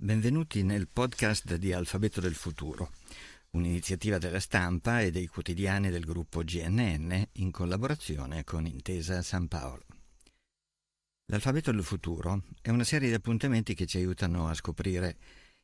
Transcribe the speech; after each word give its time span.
Benvenuti 0.00 0.62
nel 0.62 0.86
podcast 0.86 1.56
di 1.56 1.72
Alfabeto 1.72 2.20
del 2.20 2.36
Futuro, 2.36 2.92
un'iniziativa 3.50 4.16
della 4.18 4.38
stampa 4.38 5.00
e 5.00 5.10
dei 5.10 5.26
quotidiani 5.26 5.90
del 5.90 6.04
gruppo 6.04 6.44
GNN 6.44 7.30
in 7.32 7.50
collaborazione 7.50 8.44
con 8.44 8.64
Intesa 8.64 9.22
San 9.22 9.48
Paolo. 9.48 9.84
L'Alfabeto 11.32 11.72
del 11.72 11.82
Futuro 11.82 12.44
è 12.62 12.70
una 12.70 12.84
serie 12.84 13.08
di 13.08 13.14
appuntamenti 13.14 13.74
che 13.74 13.86
ci 13.86 13.96
aiutano 13.96 14.46
a 14.46 14.54
scoprire 14.54 15.16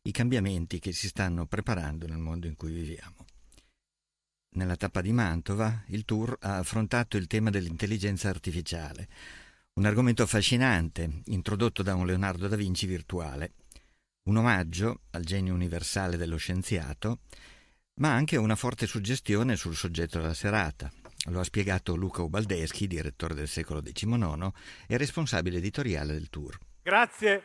i 0.02 0.10
cambiamenti 0.10 0.80
che 0.80 0.90
si 0.90 1.06
stanno 1.06 1.46
preparando 1.46 2.08
nel 2.08 2.18
mondo 2.18 2.48
in 2.48 2.56
cui 2.56 2.72
viviamo. 2.72 3.24
Nella 4.56 4.74
tappa 4.74 5.00
di 5.00 5.12
Mantova, 5.12 5.84
il 5.90 6.04
tour 6.04 6.36
ha 6.40 6.56
affrontato 6.56 7.16
il 7.16 7.28
tema 7.28 7.50
dell'intelligenza 7.50 8.30
artificiale, 8.30 9.08
un 9.74 9.84
argomento 9.84 10.24
affascinante 10.24 11.22
introdotto 11.26 11.84
da 11.84 11.94
un 11.94 12.04
Leonardo 12.04 12.48
da 12.48 12.56
Vinci 12.56 12.86
virtuale 12.86 13.52
un 14.24 14.36
omaggio 14.36 15.00
al 15.10 15.24
genio 15.24 15.52
universale 15.54 16.16
dello 16.16 16.36
scienziato, 16.36 17.20
ma 17.96 18.12
anche 18.12 18.36
una 18.36 18.56
forte 18.56 18.86
suggestione 18.86 19.56
sul 19.56 19.74
soggetto 19.74 20.18
della 20.18 20.34
serata. 20.34 20.90
Lo 21.28 21.40
ha 21.40 21.44
spiegato 21.44 21.94
Luca 21.94 22.22
Ubaldeschi, 22.22 22.86
direttore 22.86 23.34
del 23.34 23.48
secolo 23.48 23.80
XIX 23.80 24.50
e 24.86 24.96
responsabile 24.96 25.58
editoriale 25.58 26.12
del 26.12 26.28
tour. 26.30 26.58
Grazie 26.82 27.42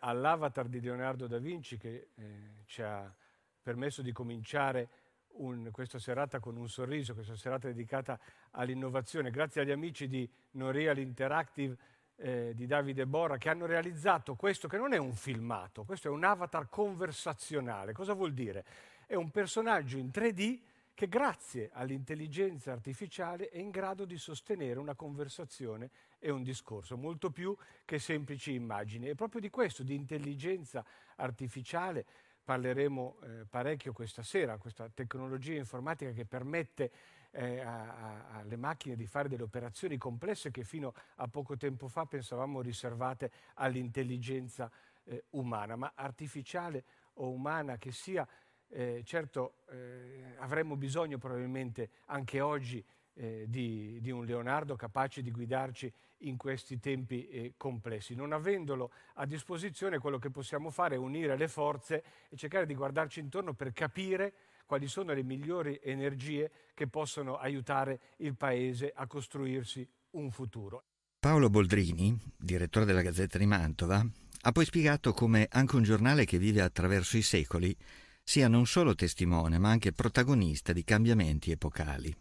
all'avatar 0.00 0.68
di 0.68 0.80
Leonardo 0.80 1.26
da 1.26 1.38
Vinci 1.38 1.76
che 1.76 2.08
eh, 2.14 2.62
ci 2.66 2.80
ha 2.80 3.12
permesso 3.60 4.02
di 4.02 4.12
cominciare 4.12 4.88
un, 5.36 5.70
questa 5.72 5.98
serata 5.98 6.38
con 6.38 6.56
un 6.56 6.68
sorriso, 6.68 7.14
questa 7.14 7.36
serata 7.36 7.66
dedicata 7.68 8.18
all'innovazione. 8.52 9.30
Grazie 9.30 9.62
agli 9.62 9.72
amici 9.72 10.06
di 10.06 10.28
Noreal 10.52 10.98
Interactive 10.98 11.76
eh, 12.16 12.52
di 12.54 12.66
Davide 12.66 13.06
Borra 13.06 13.38
che 13.38 13.48
hanno 13.48 13.66
realizzato 13.66 14.34
questo 14.34 14.68
che 14.68 14.76
non 14.76 14.92
è 14.92 14.98
un 14.98 15.14
filmato, 15.14 15.84
questo 15.84 16.08
è 16.08 16.10
un 16.10 16.24
avatar 16.24 16.68
conversazionale. 16.68 17.92
Cosa 17.92 18.12
vuol 18.12 18.32
dire? 18.32 18.64
È 19.06 19.14
un 19.14 19.30
personaggio 19.30 19.96
in 19.98 20.10
3D 20.12 20.60
che 20.94 21.08
grazie 21.08 21.70
all'intelligenza 21.72 22.70
artificiale 22.70 23.48
è 23.48 23.58
in 23.58 23.70
grado 23.70 24.04
di 24.04 24.16
sostenere 24.16 24.78
una 24.78 24.94
conversazione 24.94 25.90
e 26.20 26.30
un 26.30 26.44
discorso, 26.44 26.96
molto 26.96 27.30
più 27.30 27.54
che 27.84 27.98
semplici 27.98 28.54
immagini. 28.54 29.08
E 29.08 29.16
proprio 29.16 29.40
di 29.40 29.50
questo, 29.50 29.82
di 29.82 29.94
intelligenza 29.94 30.84
artificiale, 31.16 32.06
parleremo 32.44 33.16
eh, 33.22 33.46
parecchio 33.48 33.92
questa 33.92 34.22
sera, 34.22 34.58
questa 34.58 34.88
tecnologia 34.92 35.54
informatica 35.54 36.12
che 36.12 36.26
permette 36.26 36.90
eh, 37.30 37.60
alle 37.60 38.56
macchine 38.56 38.94
di 38.94 39.06
fare 39.06 39.28
delle 39.28 39.42
operazioni 39.42 39.96
complesse 39.96 40.50
che 40.50 40.62
fino 40.62 40.92
a 41.16 41.26
poco 41.26 41.56
tempo 41.56 41.88
fa 41.88 42.04
pensavamo 42.04 42.60
riservate 42.60 43.30
all'intelligenza 43.54 44.70
eh, 45.04 45.24
umana, 45.30 45.74
ma 45.74 45.92
artificiale 45.94 46.84
o 47.14 47.30
umana 47.30 47.76
che 47.76 47.92
sia, 47.92 48.26
eh, 48.68 49.02
certo 49.04 49.58
eh, 49.70 50.34
avremmo 50.38 50.76
bisogno 50.76 51.18
probabilmente 51.18 51.90
anche 52.06 52.40
oggi 52.40 52.84
eh, 53.14 53.44
di, 53.48 53.98
di, 54.00 54.10
un 54.10 54.24
Leonardo 54.24 54.76
capace 54.76 55.22
di 55.22 55.30
guidarci 55.30 55.92
in 56.18 56.36
questi 56.36 56.78
tempi 56.78 57.28
eh, 57.28 57.54
complessi. 57.56 58.14
Non 58.14 58.32
avendolo 58.32 58.90
a 59.14 59.26
disposizione, 59.26 59.98
quello 59.98 60.18
che 60.18 60.30
possiamo 60.30 60.70
fare 60.70 60.96
è 60.96 60.98
unire 60.98 61.36
le 61.36 61.48
forze 61.48 62.02
e 62.28 62.36
cercare 62.36 62.66
di 62.66 62.74
guardarci 62.74 63.20
intorno 63.20 63.54
per 63.54 63.72
capire 63.72 64.34
quali 64.66 64.88
sono 64.88 65.12
le 65.12 65.22
migliori 65.22 65.78
energie 65.82 66.50
che 66.74 66.86
possono 66.88 67.36
aiutare 67.36 68.00
il 68.18 68.34
Paese 68.34 68.92
a 68.94 69.06
costruirsi 69.06 69.86
un 70.10 70.30
futuro. 70.30 70.84
Paolo 71.18 71.48
Boldrini, 71.50 72.16
direttore 72.36 72.84
della 72.84 73.02
Gazzetta 73.02 73.38
di 73.38 73.46
Mantova, 73.46 74.04
ha 74.46 74.52
poi 74.52 74.64
spiegato 74.64 75.12
come 75.12 75.48
anche 75.50 75.76
un 75.76 75.82
giornale 75.82 76.24
che 76.24 76.38
vive 76.38 76.60
attraverso 76.60 77.16
i 77.16 77.22
secoli 77.22 77.74
sia 78.22 78.48
non 78.48 78.66
solo 78.66 78.94
testimone, 78.94 79.58
ma 79.58 79.70
anche 79.70 79.92
protagonista 79.92 80.72
di 80.72 80.84
cambiamenti 80.84 81.50
epocali. 81.50 82.14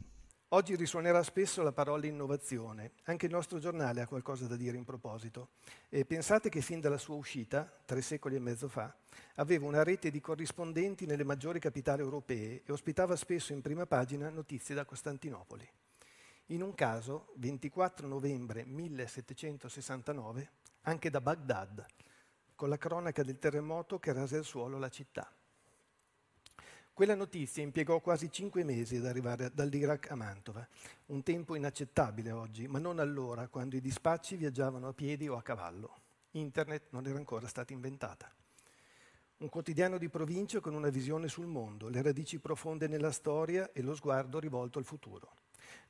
Oggi 0.53 0.75
risuonerà 0.75 1.23
spesso 1.23 1.63
la 1.63 1.71
parola 1.71 2.05
innovazione. 2.05 2.91
Anche 3.05 3.25
il 3.25 3.31
nostro 3.31 3.57
giornale 3.57 4.01
ha 4.01 4.07
qualcosa 4.07 4.45
da 4.45 4.55
dire 4.55 4.77
in 4.77 4.83
proposito. 4.83 5.53
E 5.89 6.05
pensate 6.05 6.49
che 6.49 6.61
fin 6.61 6.79
dalla 6.79 6.99
sua 6.99 7.15
uscita, 7.15 7.67
tre 7.85 8.03
secoli 8.03 8.35
e 8.35 8.39
mezzo 8.39 8.67
fa, 8.67 8.95
aveva 9.37 9.65
una 9.65 9.81
rete 9.81 10.11
di 10.11 10.21
corrispondenti 10.21 11.07
nelle 11.07 11.23
maggiori 11.23 11.57
capitali 11.57 12.03
europee 12.03 12.61
e 12.63 12.71
ospitava 12.71 13.15
spesso 13.15 13.51
in 13.51 13.61
prima 13.61 13.87
pagina 13.87 14.29
notizie 14.29 14.75
da 14.75 14.85
Costantinopoli. 14.85 15.67
In 16.47 16.61
un 16.61 16.75
caso, 16.75 17.31
24 17.37 18.05
novembre 18.05 18.63
1769, 18.63 20.51
anche 20.81 21.09
da 21.09 21.19
Baghdad, 21.19 21.83
con 22.53 22.69
la 22.69 22.77
cronaca 22.77 23.23
del 23.23 23.39
terremoto 23.39 23.97
che 23.97 24.13
rase 24.13 24.37
al 24.37 24.45
suolo 24.45 24.77
la 24.77 24.89
città. 24.89 25.33
Quella 26.95 27.15
notizia 27.15 27.63
impiegò 27.63 27.99
quasi 28.01 28.31
cinque 28.31 28.63
mesi 28.63 28.97
ad 28.97 29.07
arrivare 29.07 29.49
dall'Iraq 29.51 30.11
a 30.11 30.15
Mantova, 30.15 30.67
un 31.07 31.23
tempo 31.23 31.55
inaccettabile 31.55 32.29
oggi, 32.29 32.67
ma 32.67 32.77
non 32.77 32.99
allora, 32.99 33.47
quando 33.47 33.75
i 33.75 33.81
dispacci 33.81 34.35
viaggiavano 34.35 34.89
a 34.89 34.93
piedi 34.93 35.27
o 35.27 35.35
a 35.35 35.41
cavallo. 35.41 36.01
Internet 36.33 36.89
non 36.91 37.07
era 37.07 37.17
ancora 37.17 37.47
stata 37.47 37.73
inventata. 37.73 38.31
Un 39.37 39.49
quotidiano 39.49 39.97
di 39.97 40.07
provincia 40.07 40.59
con 40.59 40.75
una 40.75 40.89
visione 40.89 41.29
sul 41.29 41.47
mondo, 41.47 41.89
le 41.89 42.03
radici 42.03 42.37
profonde 42.37 42.87
nella 42.87 43.11
storia 43.11 43.71
e 43.73 43.81
lo 43.81 43.95
sguardo 43.95 44.37
rivolto 44.37 44.77
al 44.77 44.85
futuro. 44.85 45.33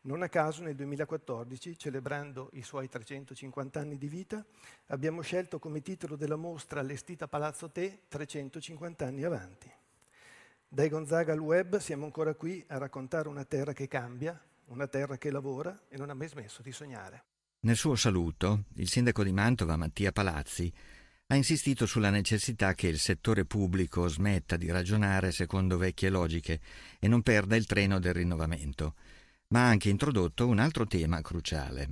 Non 0.04 0.22
a 0.22 0.30
caso 0.30 0.64
nel 0.64 0.76
2014, 0.76 1.78
celebrando 1.78 2.48
i 2.54 2.62
suoi 2.62 2.88
350 2.88 3.78
anni 3.78 3.98
di 3.98 4.08
vita, 4.08 4.42
abbiamo 4.86 5.20
scelto 5.20 5.60
come 5.60 5.82
titolo 5.82 6.16
della 6.16 6.38
mostra 6.38 6.80
allestita 6.80 7.26
a 7.26 7.28
Palazzo 7.28 7.70
Te 7.70 8.04
350 8.08 9.06
anni 9.06 9.24
avanti. 9.26 9.70
Dai 10.74 10.90
Gonzaga 10.90 11.34
al 11.34 11.40
web 11.40 11.78
siamo 11.78 12.06
ancora 12.06 12.34
qui 12.34 12.66
a 12.70 12.80
raccontare 12.80 13.28
una 13.28 13.46
terra 13.46 13.74
che 13.74 13.88
cambia, 13.88 14.36
una 14.70 14.88
terra 14.88 15.20
che 15.20 15.30
lavora 15.30 15.84
e 15.88 15.98
non 15.98 16.10
ha 16.10 16.16
mai 16.16 16.28
smesso 16.28 16.64
di 16.64 16.72
sognare. 16.72 17.26
Nel 17.60 17.76
suo 17.76 17.94
saluto, 17.94 18.64
il 18.78 18.90
sindaco 18.90 19.24
di 19.24 19.32
Mantova, 19.32 19.78
Mattia 19.78 20.12
Palazzi, 20.12 20.74
ha 21.28 21.36
insistito 21.36 21.86
sulla 21.86 22.10
necessità 22.10 22.74
che 22.74 22.88
il 22.88 22.98
settore 22.98 23.46
pubblico 23.46 24.08
smetta 24.08 24.58
di 24.58 24.72
ragionare 24.72 25.32
secondo 25.32 25.78
vecchie 25.78 26.10
logiche 26.10 26.60
e 26.98 27.08
non 27.08 27.22
perda 27.22 27.56
il 27.56 27.68
treno 27.68 28.00
del 28.00 28.16
rinnovamento, 28.16 28.96
ma 29.50 29.66
ha 29.66 29.70
anche 29.70 29.90
introdotto 29.90 30.48
un 30.48 30.58
altro 30.58 30.88
tema 30.88 31.22
cruciale. 31.22 31.88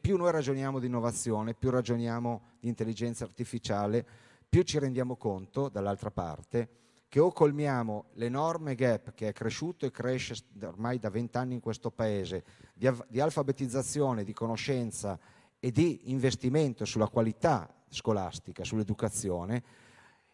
Più 0.00 0.16
noi 0.16 0.32
ragioniamo 0.32 0.80
di 0.80 0.86
innovazione, 0.86 1.54
più 1.54 1.70
ragioniamo 1.70 2.56
di 2.58 2.66
intelligenza 2.66 3.22
artificiale, 3.22 4.04
più 4.48 4.62
ci 4.62 4.80
rendiamo 4.80 5.14
conto, 5.16 5.68
dall'altra 5.68 6.10
parte, 6.10 6.87
che 7.08 7.20
o 7.20 7.32
colmiamo 7.32 8.06
l'enorme 8.14 8.74
gap 8.74 9.14
che 9.14 9.28
è 9.28 9.32
cresciuto 9.32 9.86
e 9.86 9.90
cresce 9.90 10.36
ormai 10.62 10.98
da 10.98 11.08
vent'anni 11.08 11.54
in 11.54 11.60
questo 11.60 11.90
Paese 11.90 12.44
di, 12.74 12.88
di, 13.08 13.20
alfabetizzazione, 13.20 14.24
di 14.24 14.34
conoscenza 14.34 15.18
e 15.58 15.72
di 15.72 16.10
investimento 16.10 16.84
sulla 16.84 17.08
qualità 17.08 17.72
scolastica, 17.88 18.62
sull'educazione, 18.62 19.62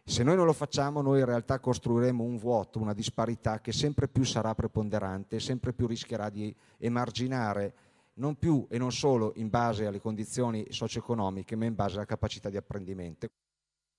se 0.07 0.23
noi 0.23 0.37
non 0.37 0.45
lo 0.45 0.53
facciamo 0.53 1.01
noi 1.01 1.21
in 1.21 1.25
realtà 1.25 1.61
costruiremo 1.61 2.23
un 2.23 2.37
vuoto, 2.37 2.79
una 2.79 2.93
disparità 2.93 3.61
che 3.61 3.73
sempre 3.73 4.07
più 4.07 4.25
sarà 4.25 4.55
preponderante, 4.55 5.41
sempre 5.41 5.73
più 5.73 5.87
rischierà 5.87 6.29
di 6.29 6.55
emarginare 6.79 7.75
non 8.15 8.37
più 8.37 8.67
e 8.69 8.77
non 8.77 8.93
solo 8.93 9.33
in 9.37 9.49
base 9.49 9.87
alle 9.87 10.01
condizioni 10.01 10.67
socio-economiche, 10.69 11.57
ma 11.57 11.65
in 11.65 11.75
base 11.75 11.97
alla 11.97 12.05
capacità 12.05 12.51
di 12.51 12.59
apprendimento. 12.59 13.29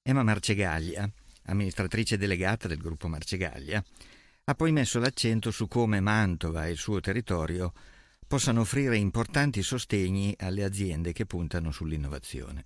Emma 0.03 0.21
Marcegaglia 0.21 1.09
amministratrice 1.45 2.17
delegata 2.17 2.67
del 2.67 2.77
gruppo 2.77 3.07
Marcegaglia, 3.07 3.83
ha 4.45 4.53
poi 4.53 4.71
messo 4.71 4.99
l'accento 4.99 5.51
su 5.51 5.67
come 5.67 5.99
Mantova 5.99 6.67
e 6.67 6.71
il 6.71 6.77
suo 6.77 6.99
territorio 6.99 7.73
possano 8.27 8.61
offrire 8.61 8.97
importanti 8.97 9.61
sostegni 9.61 10.35
alle 10.39 10.63
aziende 10.63 11.13
che 11.13 11.25
puntano 11.25 11.71
sull'innovazione. 11.71 12.65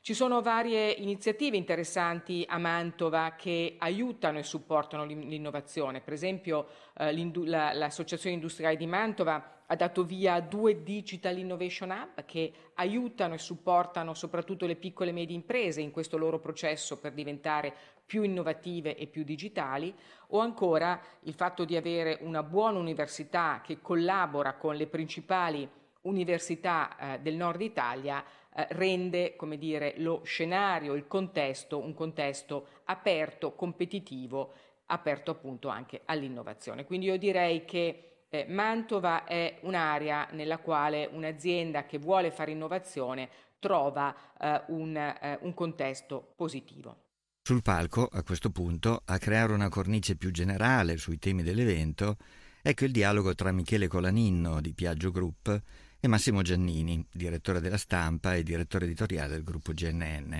Ci 0.00 0.14
sono 0.14 0.40
varie 0.40 0.90
iniziative 0.90 1.56
interessanti 1.56 2.44
a 2.48 2.56
Mantova 2.56 3.34
che 3.36 3.76
aiutano 3.78 4.38
e 4.38 4.42
supportano 4.42 5.04
l'innovazione. 5.04 6.00
Per 6.00 6.12
esempio 6.12 6.68
eh, 6.96 7.12
l'Associazione 7.44 8.36
Industriale 8.36 8.76
di 8.76 8.86
Mantova 8.86 9.57
ha 9.70 9.76
dato 9.76 10.04
via 10.04 10.40
due 10.40 10.82
Digital 10.82 11.36
Innovation 11.36 11.90
Hub 11.90 12.24
che 12.24 12.52
aiutano 12.74 13.34
e 13.34 13.38
supportano 13.38 14.14
soprattutto 14.14 14.66
le 14.66 14.76
piccole 14.76 15.10
e 15.10 15.12
medie 15.12 15.36
imprese 15.36 15.80
in 15.80 15.90
questo 15.90 16.16
loro 16.16 16.38
processo 16.38 16.98
per 16.98 17.12
diventare 17.12 17.74
più 18.06 18.22
innovative 18.22 18.96
e 18.96 19.06
più 19.06 19.22
digitali, 19.22 19.94
o 20.28 20.38
ancora 20.38 20.98
il 21.24 21.34
fatto 21.34 21.66
di 21.66 21.76
avere 21.76 22.18
una 22.22 22.42
buona 22.42 22.78
università 22.78 23.60
che 23.62 23.80
collabora 23.82 24.54
con 24.54 24.76
le 24.76 24.86
principali 24.86 25.68
università 26.02 26.96
eh, 26.96 27.20
del 27.20 27.34
nord 27.34 27.60
Italia 27.60 28.24
eh, 28.54 28.66
rende 28.70 29.36
come 29.36 29.58
dire, 29.58 29.94
lo 29.98 30.22
scenario, 30.24 30.94
il 30.94 31.06
contesto, 31.06 31.78
un 31.78 31.92
contesto 31.92 32.68
aperto, 32.84 33.52
competitivo, 33.52 34.52
aperto 34.86 35.30
appunto 35.30 35.68
anche 35.68 36.00
all'innovazione. 36.06 36.86
Quindi 36.86 37.06
io 37.06 37.18
direi 37.18 37.66
che 37.66 38.04
eh, 38.28 38.46
Mantova 38.48 39.24
è 39.24 39.58
un'area 39.62 40.28
nella 40.32 40.58
quale 40.58 41.08
un'azienda 41.10 41.86
che 41.86 41.98
vuole 41.98 42.30
fare 42.30 42.52
innovazione 42.52 43.28
trova 43.58 44.14
eh, 44.38 44.62
un, 44.68 44.96
eh, 44.96 45.38
un 45.42 45.54
contesto 45.54 46.32
positivo. 46.36 47.04
Sul 47.42 47.62
palco, 47.62 48.06
a 48.10 48.22
questo 48.22 48.50
punto, 48.50 49.02
a 49.06 49.18
creare 49.18 49.54
una 49.54 49.70
cornice 49.70 50.16
più 50.16 50.30
generale 50.30 50.98
sui 50.98 51.18
temi 51.18 51.42
dell'evento, 51.42 52.16
ecco 52.60 52.84
il 52.84 52.92
dialogo 52.92 53.34
tra 53.34 53.52
Michele 53.52 53.88
Colaninno 53.88 54.60
di 54.60 54.74
Piaggio 54.74 55.10
Group 55.10 55.62
e 55.98 56.08
Massimo 56.08 56.42
Giannini, 56.42 57.04
direttore 57.10 57.60
della 57.60 57.78
stampa 57.78 58.34
e 58.34 58.42
direttore 58.42 58.84
editoriale 58.84 59.32
del 59.32 59.44
gruppo 59.44 59.72
GNN. 59.72 60.38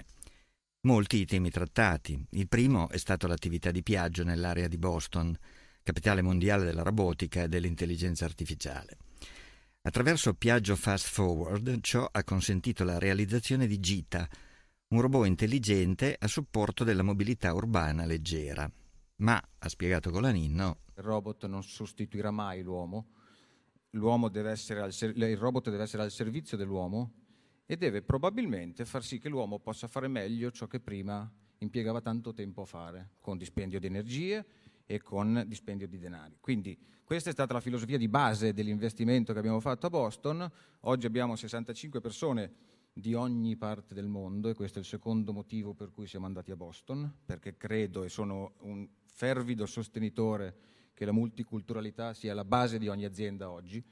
Molti 0.83 1.17
i 1.21 1.25
temi 1.25 1.51
trattati. 1.51 2.23
Il 2.31 2.47
primo 2.47 2.89
è 2.91 2.99
stato 2.99 3.27
l'attività 3.27 3.71
di 3.71 3.83
Piaggio 3.83 4.23
nell'area 4.23 4.69
di 4.69 4.79
Boston, 4.79 5.37
capitale 5.89 6.21
mondiale 6.21 6.67
della 6.67 6.83
robotica 6.83 7.45
e 7.45 7.49
dell'intelligenza 7.49 8.27
artificiale. 8.27 8.99
Attraverso 9.81 10.35
Piaggio 10.35 10.77
Fast 10.77 11.07
Forward 11.09 11.81
ciò 11.81 12.07
ha 12.13 12.25
consentito 12.25 12.85
la 12.85 12.99
realizzazione 12.99 13.67
di 13.67 13.81
Gita, 13.81 14.29
un 14.89 15.01
robot 15.01 15.25
intelligente 15.25 16.15
a 16.19 16.27
supporto 16.27 16.85
della 16.85 17.03
mobilità 17.03 17.55
urbana 17.55 18.05
leggera. 18.05 18.71
Ma, 19.17 19.43
ha 19.61 19.69
spiegato 19.71 20.11
Colaninno, 20.11 20.81
il 20.95 21.03
robot 21.03 21.47
non 21.47 21.63
sostituirà 21.63 22.31
mai 22.31 22.61
l'uomo, 22.61 23.13
ser- 23.91 25.17
il 25.17 25.37
robot 25.39 25.71
deve 25.71 25.83
essere 25.85 26.03
al 26.03 26.11
servizio 26.11 26.59
dell'uomo 26.59 27.15
e 27.65 27.79
deve 27.79 28.03
probabilmente 28.03 28.85
far 28.85 29.03
sì 29.03 29.19
che 29.19 29.31
l'uomo 29.31 29.59
possa 29.59 29.89
fare 29.89 30.07
meglio 30.07 30.51
ciò 30.51 30.67
che 30.67 30.81
prima 30.81 31.33
impiegava 31.61 32.03
tanto 32.03 32.35
tempo 32.35 32.61
a 32.61 32.67
fare, 32.67 33.13
con 33.21 33.39
dispendio 33.39 33.81
di 33.81 33.87
energie 33.87 34.45
e 34.91 35.03
con 35.03 35.45
dispendio 35.47 35.87
di 35.87 35.99
denari. 35.99 36.39
Quindi 36.41 36.77
questa 37.05 37.29
è 37.29 37.33
stata 37.33 37.53
la 37.53 37.61
filosofia 37.61 37.99
di 37.99 38.09
base 38.09 38.55
dell'investimento 38.55 39.35
che 39.35 39.39
abbiamo 39.39 39.61
fatto 39.61 39.87
a 39.87 39.91
Boston. 39.91 40.51
Oggi 40.81 41.05
abbiamo 41.05 41.37
65 41.37 42.01
persone 42.01 42.53
di 42.91 43.13
ogni 43.13 43.57
parte 43.57 43.93
del 43.93 44.09
mondo 44.09 44.49
e 44.49 44.55
questo 44.55 44.79
è 44.79 44.81
il 44.81 44.89
secondo 44.89 45.35
motivo 45.35 45.75
per 45.75 45.91
cui 45.93 46.07
siamo 46.07 46.25
andati 46.25 46.51
a 46.53 46.57
Boston, 46.57 47.17
perché 47.27 47.59
credo 47.59 48.03
e 48.03 48.09
sono 48.09 48.55
un 48.61 48.89
fervido 49.05 49.67
sostenitore 49.67 50.57
che 50.95 51.05
la 51.05 51.13
multiculturalità 51.13 52.15
sia 52.15 52.33
la 52.33 52.47
base 52.47 52.79
di 52.79 52.89
ogni 52.89 53.05
azienda 53.05 53.51
oggi 53.51 53.85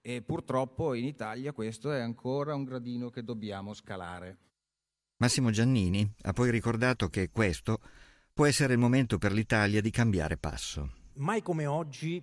e 0.00 0.20
purtroppo 0.20 0.94
in 0.94 1.04
Italia 1.04 1.52
questo 1.52 1.92
è 1.92 2.00
ancora 2.00 2.56
un 2.56 2.64
gradino 2.64 3.08
che 3.08 3.22
dobbiamo 3.22 3.72
scalare. 3.72 4.38
Massimo 5.18 5.50
Giannini 5.50 6.06
ha 6.22 6.32
poi 6.32 6.50
ricordato 6.50 7.08
che 7.08 7.30
questo 7.30 7.78
può 8.34 8.46
essere 8.46 8.72
il 8.72 8.80
momento 8.80 9.16
per 9.16 9.32
l'Italia 9.32 9.80
di 9.80 9.90
cambiare 9.90 10.36
passo. 10.36 10.90
Mai 11.14 11.40
come 11.40 11.66
oggi 11.66 12.20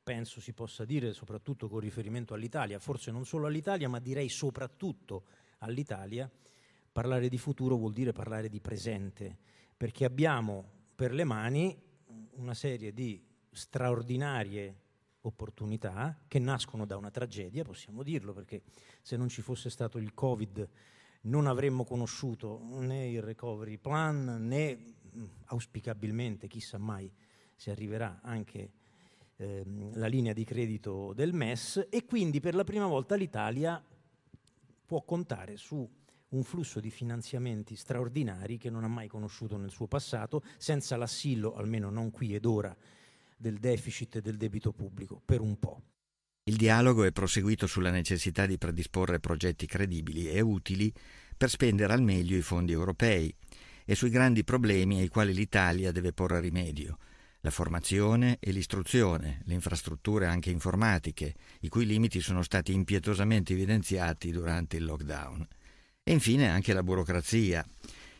penso 0.00 0.40
si 0.40 0.52
possa 0.52 0.84
dire, 0.84 1.12
soprattutto 1.12 1.68
con 1.68 1.80
riferimento 1.80 2.32
all'Italia, 2.32 2.78
forse 2.78 3.10
non 3.10 3.26
solo 3.26 3.48
all'Italia, 3.48 3.88
ma 3.88 3.98
direi 3.98 4.28
soprattutto 4.28 5.24
all'Italia, 5.58 6.30
parlare 6.92 7.28
di 7.28 7.38
futuro 7.38 7.74
vuol 7.74 7.92
dire 7.92 8.12
parlare 8.12 8.48
di 8.48 8.60
presente, 8.60 9.36
perché 9.76 10.04
abbiamo 10.04 10.70
per 10.94 11.12
le 11.12 11.24
mani 11.24 11.76
una 12.36 12.54
serie 12.54 12.92
di 12.92 13.20
straordinarie 13.50 14.82
opportunità 15.22 16.22
che 16.28 16.38
nascono 16.38 16.86
da 16.86 16.96
una 16.96 17.10
tragedia, 17.10 17.64
possiamo 17.64 18.04
dirlo, 18.04 18.32
perché 18.32 18.62
se 19.02 19.16
non 19.16 19.28
ci 19.28 19.42
fosse 19.42 19.70
stato 19.70 19.98
il 19.98 20.14
Covid 20.14 20.68
non 21.26 21.46
avremmo 21.46 21.84
conosciuto 21.84 22.60
né 22.80 23.08
il 23.08 23.22
recovery 23.22 23.78
plan 23.78 24.46
né 24.46 24.94
auspicabilmente, 25.46 26.46
chissà 26.46 26.78
mai, 26.78 27.10
si 27.54 27.70
arriverà 27.70 28.20
anche 28.22 28.70
ehm, 29.36 29.96
la 29.96 30.06
linea 30.06 30.32
di 30.32 30.44
credito 30.44 31.12
del 31.14 31.32
MES 31.32 31.86
e 31.90 32.04
quindi 32.04 32.40
per 32.40 32.54
la 32.54 32.64
prima 32.64 32.86
volta 32.86 33.14
l'Italia 33.14 33.82
può 34.84 35.02
contare 35.02 35.56
su 35.56 35.88
un 36.28 36.42
flusso 36.42 36.80
di 36.80 36.90
finanziamenti 36.90 37.76
straordinari 37.76 38.58
che 38.58 38.70
non 38.70 38.84
ha 38.84 38.88
mai 38.88 39.08
conosciuto 39.08 39.56
nel 39.56 39.70
suo 39.70 39.86
passato, 39.86 40.42
senza 40.58 40.96
l'assillo, 40.96 41.54
almeno 41.54 41.88
non 41.88 42.10
qui 42.10 42.34
ed 42.34 42.44
ora, 42.44 42.76
del 43.36 43.58
deficit 43.58 44.16
e 44.16 44.20
del 44.22 44.36
debito 44.36 44.72
pubblico, 44.72 45.20
per 45.24 45.40
un 45.40 45.58
po'. 45.58 45.82
Il 46.48 46.54
dialogo 46.54 47.02
è 47.02 47.10
proseguito 47.10 47.66
sulla 47.66 47.90
necessità 47.90 48.46
di 48.46 48.56
predisporre 48.56 49.18
progetti 49.18 49.66
credibili 49.66 50.30
e 50.30 50.40
utili 50.40 50.92
per 51.36 51.50
spendere 51.50 51.92
al 51.92 52.02
meglio 52.02 52.36
i 52.36 52.40
fondi 52.40 52.70
europei 52.70 53.34
e 53.84 53.96
sui 53.96 54.10
grandi 54.10 54.44
problemi 54.44 55.00
ai 55.00 55.08
quali 55.08 55.34
l'Italia 55.34 55.90
deve 55.90 56.12
porre 56.12 56.38
rimedio, 56.38 56.98
la 57.40 57.50
formazione 57.50 58.36
e 58.38 58.52
l'istruzione, 58.52 59.42
le 59.46 59.54
infrastrutture 59.54 60.26
anche 60.26 60.50
informatiche, 60.50 61.34
i 61.62 61.68
cui 61.68 61.84
limiti 61.84 62.20
sono 62.20 62.42
stati 62.42 62.72
impietosamente 62.72 63.52
evidenziati 63.52 64.30
durante 64.30 64.76
il 64.76 64.84
lockdown. 64.84 65.44
E 66.04 66.12
infine 66.12 66.48
anche 66.48 66.72
la 66.72 66.84
burocrazia, 66.84 67.66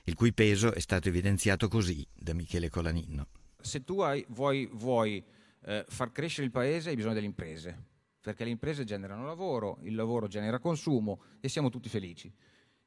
il 0.02 0.14
cui 0.14 0.32
peso 0.32 0.75
è 0.75 0.81
stato 0.81 1.06
evidenziato 1.06 1.69
così 1.69 2.05
da 2.12 2.34
Michele 2.34 2.70
Colaninno. 2.70 3.28
Se 3.61 3.84
tu 3.84 4.00
hai, 4.00 4.26
vuoi, 4.31 4.69
vuoi 4.73 5.23
eh, 5.64 5.84
far 5.87 6.11
crescere 6.11 6.46
il 6.46 6.52
paese 6.52 6.88
hai 6.88 6.96
bisogno 6.96 7.14
delle 7.14 7.26
imprese, 7.26 7.94
perché 8.26 8.43
le 8.43 8.50
imprese 8.50 8.82
generano 8.82 9.25
lavoro, 9.25 9.78
il 9.82 9.94
lavoro 9.94 10.26
genera 10.26 10.58
consumo 10.58 11.20
e 11.38 11.49
siamo 11.49 11.70
tutti 11.70 11.88
felici. 11.88 12.28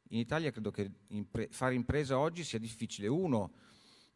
In 0.09 0.19
Italia 0.19 0.51
credo 0.51 0.69
che 0.69 0.91
impre- 1.07 1.47
fare 1.49 1.75
impresa 1.75 2.19
oggi 2.19 2.43
sia 2.43 2.59
difficile. 2.59 3.07
Uno, 3.07 3.53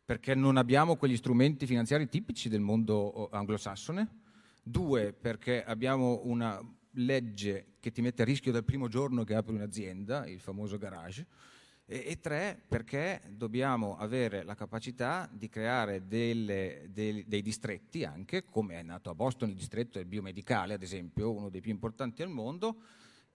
perché 0.04 0.36
non 0.36 0.58
abbiamo 0.58 0.98
quegli 0.98 1.16
strumenti 1.16 1.66
finanziari 1.66 2.10
tipici 2.10 2.50
del 2.50 2.60
mondo 2.60 3.30
anglosassone, 3.32 4.20
due 4.62 5.14
perché 5.14 5.64
abbiamo 5.64 6.20
una 6.26 6.60
legge 6.96 7.76
che 7.80 7.94
ti 7.94 8.02
mette 8.02 8.24
a 8.24 8.26
rischio 8.26 8.52
dal 8.52 8.66
primo 8.66 8.90
giorno 8.90 9.24
che 9.24 9.34
apri 9.34 9.56
un'azienda, 9.56 10.28
il 10.28 10.42
famoso 10.42 10.78
garage, 10.78 11.26
e, 11.86 12.06
e 12.08 12.20
tre 12.20 12.62
perché 12.68 13.22
dobbiamo 13.30 13.98
avere 13.98 14.44
la 14.44 14.56
capacità 14.56 15.30
di 15.32 15.50
creare 15.50 16.08
delle, 16.08 16.88
dei, 16.90 17.26
dei 17.28 17.42
distretti 17.42 18.04
anche, 18.04 18.46
come 18.46 18.80
è 18.80 18.84
nato 18.84 19.10
a 19.10 19.16
Boston 19.16 19.50
il 19.50 19.56
distretto 19.56 19.98
del 19.98 20.08
biomedicale, 20.08 20.74
ad 20.74 20.82
esempio, 20.84 21.32
uno 21.32 21.50
dei 21.50 21.62
più 21.62 21.72
importanti 21.72 22.22
al 22.22 22.30
mondo, 22.30 22.78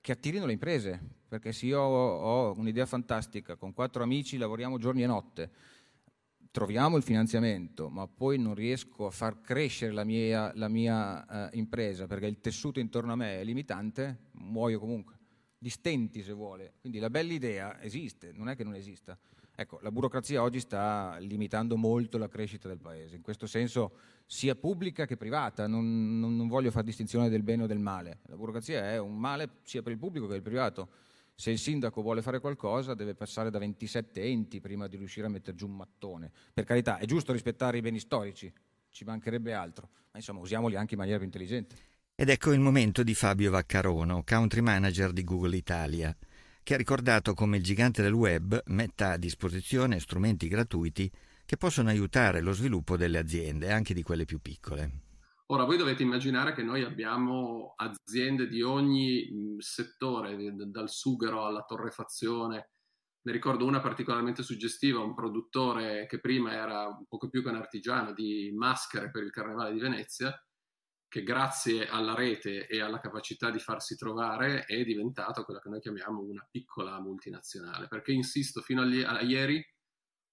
che 0.01 0.13
attirino 0.13 0.47
le 0.47 0.53
imprese, 0.53 1.01
perché 1.29 1.53
se 1.53 1.67
io 1.67 1.81
ho, 1.81 2.51
ho 2.51 2.59
un'idea 2.59 2.87
fantastica, 2.87 3.57
con 3.57 3.73
quattro 3.73 4.03
amici 4.03 4.37
lavoriamo 4.39 4.79
giorni 4.79 5.03
e 5.03 5.07
notte, 5.07 5.51
troviamo 6.51 6.97
il 6.97 7.03
finanziamento, 7.03 7.91
ma 7.91 8.07
poi 8.07 8.39
non 8.39 8.55
riesco 8.55 9.07
a 9.07 9.11
far 9.11 9.41
crescere 9.41 9.93
la 9.93 10.05
mia, 10.05 10.51
la 10.55 10.69
mia 10.69 11.51
eh, 11.51 11.57
impresa 11.59 12.07
perché 12.07 12.27
il 12.27 12.41
tessuto 12.41 12.81
intorno 12.81 13.13
a 13.13 13.17
me 13.17 13.41
è 13.41 13.45
limitante, 13.45 14.31
muoio 14.33 14.79
comunque. 14.79 15.18
Di 15.59 15.71
stenti 15.71 16.23
se 16.23 16.33
vuole. 16.33 16.75
Quindi 16.81 16.99
la 16.99 17.11
bella 17.11 17.33
idea 17.33 17.83
esiste, 17.83 18.33
non 18.33 18.49
è 18.49 18.57
che 18.57 18.65
non 18.65 18.75
esista. 18.75 19.19
Ecco, 19.55 19.81
la 19.83 19.91
burocrazia 19.91 20.41
oggi 20.41 20.61
sta 20.61 21.17
limitando 21.19 21.77
molto 21.77 22.17
la 22.17 22.29
crescita 22.29 22.69
del 22.69 22.79
paese, 22.79 23.17
in 23.17 23.23
questo 23.23 23.47
senso 23.47 23.93
sia 24.25 24.55
pubblica 24.55 25.05
che 25.05 25.17
privata, 25.17 25.67
non, 25.67 26.21
non, 26.21 26.37
non 26.37 26.47
voglio 26.47 26.71
fare 26.71 26.85
distinzione 26.85 27.29
del 27.29 27.43
bene 27.43 27.65
o 27.65 27.67
del 27.67 27.81
male. 27.81 28.21
La 28.27 28.37
burocrazia 28.37 28.89
è 28.89 28.99
un 28.99 29.19
male 29.19 29.57
sia 29.63 29.83
per 29.83 29.91
il 29.91 29.99
pubblico 29.99 30.27
che 30.27 30.35
per 30.35 30.43
il 30.43 30.49
privato 30.49 30.89
se 31.41 31.53
il 31.53 31.59
sindaco 31.59 32.03
vuole 32.03 32.21
fare 32.21 32.41
qualcosa 32.41 32.95
deve 32.95 33.15
passare 33.15 33.49
da 33.49 33.59
27 33.61 34.23
enti 34.23 34.61
prima 34.61 34.89
di 34.89 34.97
riuscire 34.97 35.27
a 35.27 35.29
mettere 35.29 35.57
giù 35.57 35.67
un 35.67 35.77
mattone. 35.77 36.33
Per 36.53 36.65
carità, 36.65 36.99
è 36.99 37.05
giusto 37.05 37.33
rispettare 37.33 37.79
i 37.79 37.81
beni 37.81 38.01
storici, 38.01 38.53
ci 38.91 39.05
mancherebbe 39.05 39.53
altro, 39.53 39.89
ma 40.11 40.19
insomma 40.19 40.41
usiamoli 40.41 40.75
anche 40.75 40.95
in 40.95 40.99
maniera 40.99 41.19
più 41.19 41.27
intelligente. 41.27 41.77
Ed 42.21 42.31
ecco 42.31 42.51
il 42.51 42.59
momento 42.59 43.05
di 43.05 43.15
Fabio 43.15 43.53
Vaccarono, 43.53 44.25
country 44.27 44.61
manager 44.61 45.13
di 45.13 45.23
Google 45.23 45.57
Italia, 45.57 46.13
che 46.65 46.75
ha 46.75 46.77
ricordato 46.77 47.33
come 47.33 47.59
il 47.59 47.63
gigante 47.63 48.03
del 48.03 48.13
web 48.13 48.61
metta 48.67 49.13
a 49.13 49.17
disposizione 49.17 50.01
strumenti 50.01 50.49
gratuiti 50.49 51.09
che 51.47 51.57
possono 51.57 51.91
aiutare 51.91 52.41
lo 52.41 52.51
sviluppo 52.51 52.97
delle 52.97 53.19
aziende, 53.19 53.71
anche 53.71 53.95
di 53.95 54.03
quelle 54.03 54.25
più 54.25 54.41
piccole. 54.41 55.03
Ora, 55.47 55.63
voi 55.63 55.77
dovete 55.77 56.03
immaginare 56.03 56.55
che 56.55 56.65
noi 56.65 56.83
abbiamo 56.83 57.75
aziende 57.77 58.49
di 58.49 58.63
ogni 58.63 59.55
settore, 59.59 60.37
dal 60.53 60.91
sughero 60.91 61.45
alla 61.45 61.63
torrefazione. 61.63 62.71
Ne 63.23 63.33
ricordo 63.33 63.65
una 63.65 63.79
particolarmente 63.79 64.43
suggestiva, 64.43 64.99
un 64.99 65.15
produttore 65.15 66.07
che 66.09 66.19
prima 66.19 66.53
era 66.53 66.89
poco 67.09 67.29
più 67.29 67.45
che 67.45 67.49
un 67.49 67.55
artigiano 67.55 68.13
di 68.13 68.53
maschere 68.57 69.09
per 69.09 69.23
il 69.23 69.31
Carnevale 69.31 69.73
di 69.73 69.79
Venezia, 69.79 70.37
che 71.09 71.23
grazie 71.23 71.89
alla 71.89 72.15
rete 72.15 72.67
e 72.67 72.81
alla 72.81 73.01
capacità 73.01 73.51
di 73.51 73.59
farsi 73.59 73.97
trovare 73.97 74.65
è 74.67 74.85
diventato 74.85 75.43
quella 75.45 75.61
che 75.61 75.71
noi 75.71 75.81
chiamiamo 75.81 76.21
una 76.21 76.47
piccola 76.51 77.01
multinazionale. 77.01 77.89
Perché 77.89 78.13
insisto, 78.13 78.61
fino 78.61 78.83
a 78.83 79.21
ieri 79.23 79.65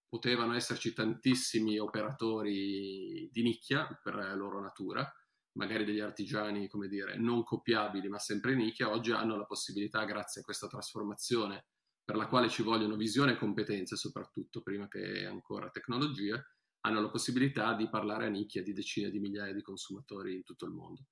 potevano 0.07 0.53
esserci 0.53 0.93
tantissimi 0.93 1.79
operatori 1.79 3.29
di 3.31 3.41
nicchia 3.41 3.87
per 4.03 4.15
loro 4.35 4.59
natura, 4.61 5.09
magari 5.53 5.85
degli 5.85 6.01
artigiani, 6.01 6.67
come 6.67 6.87
dire, 6.87 7.17
non 7.17 7.43
copiabili 7.43 8.09
ma 8.09 8.19
sempre 8.19 8.55
nicchia, 8.55 8.91
oggi 8.91 9.11
hanno 9.11 9.37
la 9.37 9.45
possibilità, 9.45 10.03
grazie 10.03 10.41
a 10.41 10.43
questa 10.43 10.67
trasformazione 10.67 11.67
per 12.03 12.17
la 12.17 12.27
quale 12.27 12.49
ci 12.49 12.61
vogliono 12.61 12.97
visione 12.97 13.31
e 13.31 13.37
competenze 13.37 13.95
soprattutto, 13.95 14.61
prima 14.61 14.87
che 14.87 15.25
ancora 15.25 15.69
tecnologie, 15.69 16.54
hanno 16.85 17.01
la 17.01 17.09
possibilità 17.09 17.73
di 17.73 17.89
parlare 17.89 18.27
a 18.27 18.29
nicchia 18.29 18.61
di 18.61 18.71
decine 18.71 19.09
di 19.09 19.19
migliaia 19.19 19.53
di 19.53 19.63
consumatori 19.63 20.35
in 20.35 20.43
tutto 20.43 20.65
il 20.65 20.71
mondo. 20.71 21.07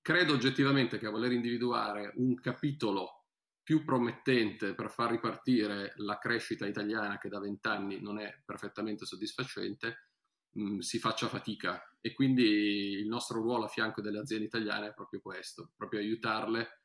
Credo 0.00 0.34
oggettivamente 0.34 0.98
che 0.98 1.06
a 1.06 1.10
voler 1.10 1.32
individuare 1.32 2.12
un 2.16 2.36
capitolo 2.36 3.24
più 3.60 3.84
promettente 3.84 4.74
per 4.74 4.88
far 4.88 5.10
ripartire 5.10 5.94
la 5.96 6.18
crescita 6.18 6.64
italiana 6.64 7.18
che 7.18 7.28
da 7.28 7.40
vent'anni 7.40 8.00
non 8.00 8.20
è 8.20 8.40
perfettamente 8.44 9.04
soddisfacente, 9.04 10.10
mh, 10.52 10.74
mm, 10.74 10.78
si 10.78 11.00
faccia 11.00 11.26
fatica. 11.26 11.82
E 12.00 12.12
quindi 12.12 12.92
il 12.92 13.08
nostro 13.08 13.42
ruolo 13.42 13.64
a 13.64 13.68
fianco 13.68 14.00
delle 14.00 14.20
aziende 14.20 14.46
italiane 14.46 14.88
è 14.88 14.94
proprio 14.94 15.20
questo, 15.20 15.72
proprio 15.74 15.98
aiutarle 15.98 16.82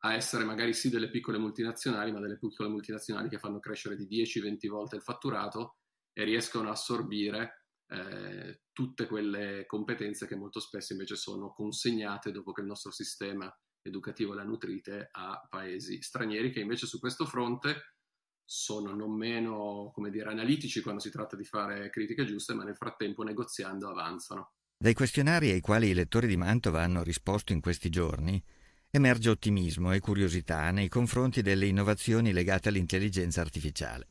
a 0.00 0.14
essere 0.14 0.42
magari 0.42 0.72
sì 0.72 0.90
delle 0.90 1.08
piccole 1.08 1.38
multinazionali, 1.38 2.10
ma 2.10 2.18
delle 2.18 2.38
piccole 2.38 2.68
multinazionali 2.68 3.28
che 3.28 3.38
fanno 3.38 3.60
crescere 3.60 3.94
di 3.94 4.08
10-20 4.08 4.66
volte 4.66 4.96
il 4.96 5.02
fatturato 5.02 5.76
e 6.12 6.24
riescono 6.24 6.68
a 6.68 6.72
assorbire 6.72 7.65
eh, 7.88 8.62
tutte 8.72 9.06
quelle 9.06 9.64
competenze 9.66 10.26
che 10.26 10.36
molto 10.36 10.60
spesso 10.60 10.92
invece 10.92 11.16
sono 11.16 11.52
consegnate 11.52 12.32
dopo 12.32 12.52
che 12.52 12.60
il 12.60 12.66
nostro 12.66 12.90
sistema 12.90 13.52
educativo 13.82 14.34
le 14.34 14.44
nutrite 14.44 15.08
a 15.12 15.46
paesi 15.48 16.02
stranieri 16.02 16.50
che 16.50 16.60
invece 16.60 16.86
su 16.86 16.98
questo 16.98 17.24
fronte 17.24 17.94
sono 18.48 18.94
non 18.94 19.12
meno, 19.12 19.90
come 19.92 20.10
dire, 20.10 20.30
analitici 20.30 20.80
quando 20.80 21.00
si 21.00 21.10
tratta 21.10 21.36
di 21.36 21.44
fare 21.44 21.90
critiche 21.90 22.24
giuste, 22.24 22.54
ma 22.54 22.62
nel 22.62 22.76
frattempo 22.76 23.24
negoziando 23.24 23.88
avanzano. 23.88 24.52
Dai 24.78 24.94
questionari 24.94 25.50
ai 25.50 25.60
quali 25.60 25.88
i 25.88 25.94
lettori 25.94 26.28
di 26.28 26.36
Mantova 26.36 26.82
hanno 26.82 27.02
risposto 27.02 27.52
in 27.52 27.60
questi 27.60 27.88
giorni, 27.88 28.40
emerge 28.90 29.30
ottimismo 29.30 29.92
e 29.92 30.00
curiosità 30.00 30.70
nei 30.70 30.88
confronti 30.88 31.42
delle 31.42 31.66
innovazioni 31.66 32.32
legate 32.32 32.68
all'intelligenza 32.68 33.40
artificiale. 33.40 34.08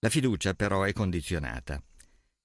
La 0.00 0.08
fiducia 0.08 0.54
però 0.54 0.84
è 0.84 0.92
condizionata. 0.92 1.82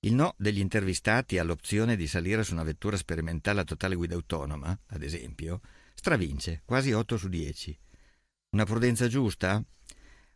Il 0.06 0.16
no 0.16 0.36
degli 0.38 0.60
intervistati 0.60 1.38
all'opzione 1.38 1.96
di 1.96 2.08
salire 2.08 2.44
su 2.44 2.52
una 2.52 2.64
vettura 2.64 2.98
sperimentale 2.98 3.62
a 3.62 3.64
totale 3.64 3.96
guida 3.96 4.16
autonoma, 4.16 4.78
ad 4.88 5.02
esempio, 5.02 5.62
stravince, 5.94 6.62
quasi 6.66 6.92
8 6.92 7.16
su 7.16 7.30
10. 7.30 7.80
Una 8.50 8.66
prudenza 8.66 9.08
giusta? 9.08 9.64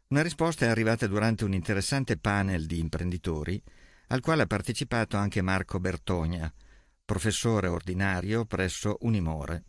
Una 0.07 0.21
risposta 0.21 0.65
è 0.65 0.69
arrivata 0.69 1.05
durante 1.05 1.43
un 1.43 1.53
interessante 1.53 2.17
panel 2.17 2.65
di 2.65 2.79
imprenditori 2.79 3.61
al 4.07 4.21
quale 4.21 4.43
ha 4.43 4.47
partecipato 4.47 5.17
anche 5.17 5.41
Marco 5.41 5.81
Bertogna, 5.81 6.51
professore 7.03 7.67
ordinario 7.67 8.45
presso 8.45 8.95
Unimore, 9.01 9.63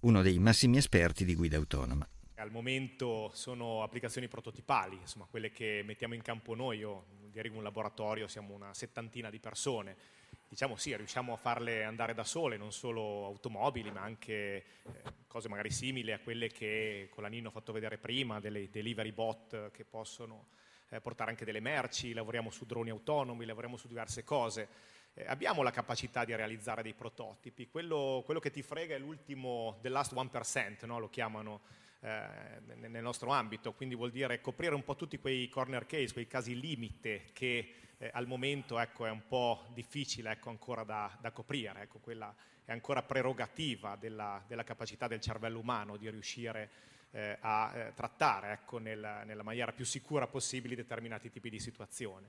uno 0.00 0.22
dei 0.22 0.38
massimi 0.38 0.78
esperti 0.78 1.26
di 1.26 1.34
guida 1.34 1.58
autonoma. 1.58 2.08
Al 2.44 2.50
momento 2.50 3.30
sono 3.32 3.82
applicazioni 3.82 4.28
prototipali, 4.28 4.96
insomma 4.96 5.24
quelle 5.24 5.50
che 5.50 5.80
mettiamo 5.82 6.12
in 6.12 6.20
campo 6.20 6.54
noi, 6.54 6.76
io 6.76 7.06
dirigo 7.30 7.56
un 7.56 7.62
laboratorio, 7.62 8.28
siamo 8.28 8.52
una 8.52 8.74
settantina 8.74 9.30
di 9.30 9.38
persone, 9.38 9.96
diciamo 10.46 10.76
sì, 10.76 10.94
riusciamo 10.94 11.32
a 11.32 11.38
farle 11.38 11.84
andare 11.84 12.12
da 12.12 12.22
sole, 12.22 12.58
non 12.58 12.70
solo 12.70 13.24
automobili, 13.24 13.90
ma 13.90 14.02
anche 14.02 14.34
eh, 14.34 14.64
cose 15.26 15.48
magari 15.48 15.70
simili 15.70 16.12
a 16.12 16.18
quelle 16.18 16.48
che 16.48 17.08
con 17.10 17.22
la 17.22 17.30
Nino 17.30 17.48
ho 17.48 17.50
fatto 17.50 17.72
vedere 17.72 17.96
prima, 17.96 18.40
delle 18.40 18.68
delivery 18.68 19.12
bot 19.12 19.70
che 19.70 19.86
possono 19.86 20.48
eh, 20.90 21.00
portare 21.00 21.30
anche 21.30 21.46
delle 21.46 21.60
merci, 21.60 22.12
lavoriamo 22.12 22.50
su 22.50 22.66
droni 22.66 22.90
autonomi, 22.90 23.46
lavoriamo 23.46 23.78
su 23.78 23.88
diverse 23.88 24.22
cose. 24.22 24.68
Eh, 25.14 25.24
abbiamo 25.26 25.62
la 25.62 25.70
capacità 25.70 26.26
di 26.26 26.36
realizzare 26.36 26.82
dei 26.82 26.92
prototipi, 26.92 27.68
quello, 27.68 28.20
quello 28.22 28.38
che 28.38 28.50
ti 28.50 28.60
frega 28.60 28.96
è 28.96 28.98
l'ultimo, 28.98 29.78
the 29.80 29.88
last 29.88 30.12
1%, 30.12 30.84
no? 30.84 30.98
lo 30.98 31.08
chiamano 31.08 31.62
eh, 32.04 32.86
nel 32.86 33.02
nostro 33.02 33.30
ambito, 33.30 33.72
quindi 33.72 33.94
vuol 33.94 34.10
dire 34.10 34.42
coprire 34.42 34.74
un 34.74 34.84
po' 34.84 34.94
tutti 34.94 35.18
quei 35.18 35.48
corner 35.48 35.86
case, 35.86 36.12
quei 36.12 36.26
casi 36.26 36.60
limite 36.60 37.30
che 37.32 37.74
eh, 37.96 38.10
al 38.12 38.26
momento 38.26 38.78
ecco, 38.78 39.06
è 39.06 39.10
un 39.10 39.26
po' 39.26 39.64
difficile 39.72 40.32
ecco, 40.32 40.50
ancora 40.50 40.84
da, 40.84 41.10
da 41.18 41.30
coprire, 41.30 41.80
ecco, 41.80 42.00
quella 42.00 42.34
è 42.66 42.72
ancora 42.72 43.02
prerogativa 43.02 43.96
della, 43.96 44.42
della, 44.46 44.64
capacità 44.64 45.06
del 45.08 45.20
cervello 45.20 45.58
umano 45.58 45.96
di 45.96 46.10
riuscire 46.10 46.70
eh, 47.12 47.38
a 47.40 47.72
eh, 47.74 47.92
trattare 47.94 48.52
ecco, 48.52 48.76
nel, 48.76 49.22
nella 49.24 49.42
maniera 49.42 49.72
più 49.72 49.86
sicura 49.86 50.26
possibile 50.26 50.74
determinati 50.74 51.30
tipi 51.30 51.48
di 51.48 51.58
situazioni. 51.58 52.26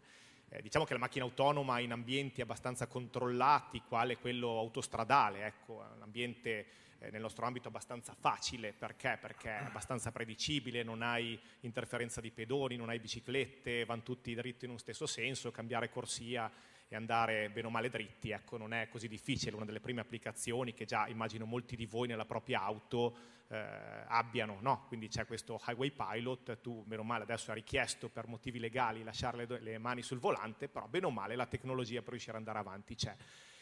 Eh, 0.49 0.61
diciamo 0.61 0.85
che 0.85 0.93
la 0.93 0.99
macchina 0.99 1.25
autonoma 1.25 1.79
in 1.79 1.91
ambienti 1.91 2.41
abbastanza 2.41 2.87
controllati, 2.87 3.81
quale 3.87 4.17
quello 4.17 4.57
autostradale, 4.59 5.45
ecco, 5.45 5.85
un 5.95 6.01
ambiente 6.01 6.65
eh, 6.99 7.11
nel 7.11 7.21
nostro 7.21 7.45
ambito 7.45 7.67
abbastanza 7.67 8.13
facile, 8.13 8.73
perché? 8.73 9.17
Perché 9.19 9.49
è 9.49 9.63
abbastanza 9.63 10.11
predicibile, 10.11 10.83
non 10.83 11.01
hai 11.01 11.39
interferenza 11.61 12.21
di 12.21 12.31
pedoni, 12.31 12.75
non 12.75 12.89
hai 12.89 12.99
biciclette, 12.99 13.85
vanno 13.85 14.03
tutti 14.03 14.33
dritti 14.33 14.65
in 14.65 14.71
un 14.71 14.79
stesso 14.79 15.05
senso, 15.05 15.51
cambiare 15.51 15.89
corsia 15.89 16.51
andare 16.95 17.49
bene 17.49 17.67
o 17.67 17.69
male 17.69 17.89
dritti, 17.89 18.31
ecco, 18.31 18.57
non 18.57 18.73
è 18.73 18.87
così 18.89 19.07
difficile, 19.07 19.55
una 19.55 19.65
delle 19.65 19.79
prime 19.79 20.01
applicazioni 20.01 20.73
che 20.73 20.85
già 20.85 21.07
immagino 21.07 21.45
molti 21.45 21.75
di 21.75 21.85
voi 21.85 22.07
nella 22.07 22.25
propria 22.25 22.61
auto 22.61 23.33
eh, 23.47 23.57
abbiano, 24.07 24.57
no? 24.61 24.85
quindi 24.87 25.07
c'è 25.07 25.25
questo 25.25 25.61
highway 25.67 25.91
pilot, 25.91 26.61
tu 26.61 26.83
bene 26.85 27.01
o 27.01 27.03
male 27.03 27.23
adesso 27.23 27.51
hai 27.51 27.57
richiesto 27.57 28.09
per 28.09 28.27
motivi 28.27 28.59
legali 28.59 29.03
lasciare 29.03 29.45
le, 29.45 29.59
le 29.59 29.77
mani 29.77 30.01
sul 30.01 30.19
volante, 30.19 30.67
però 30.67 30.87
bene 30.87 31.05
o 31.05 31.11
male 31.11 31.35
la 31.35 31.45
tecnologia 31.45 32.01
per 32.01 32.09
riuscire 32.09 32.37
ad 32.37 32.39
andare 32.39 32.59
avanti 32.59 32.95
c'è. 32.95 33.15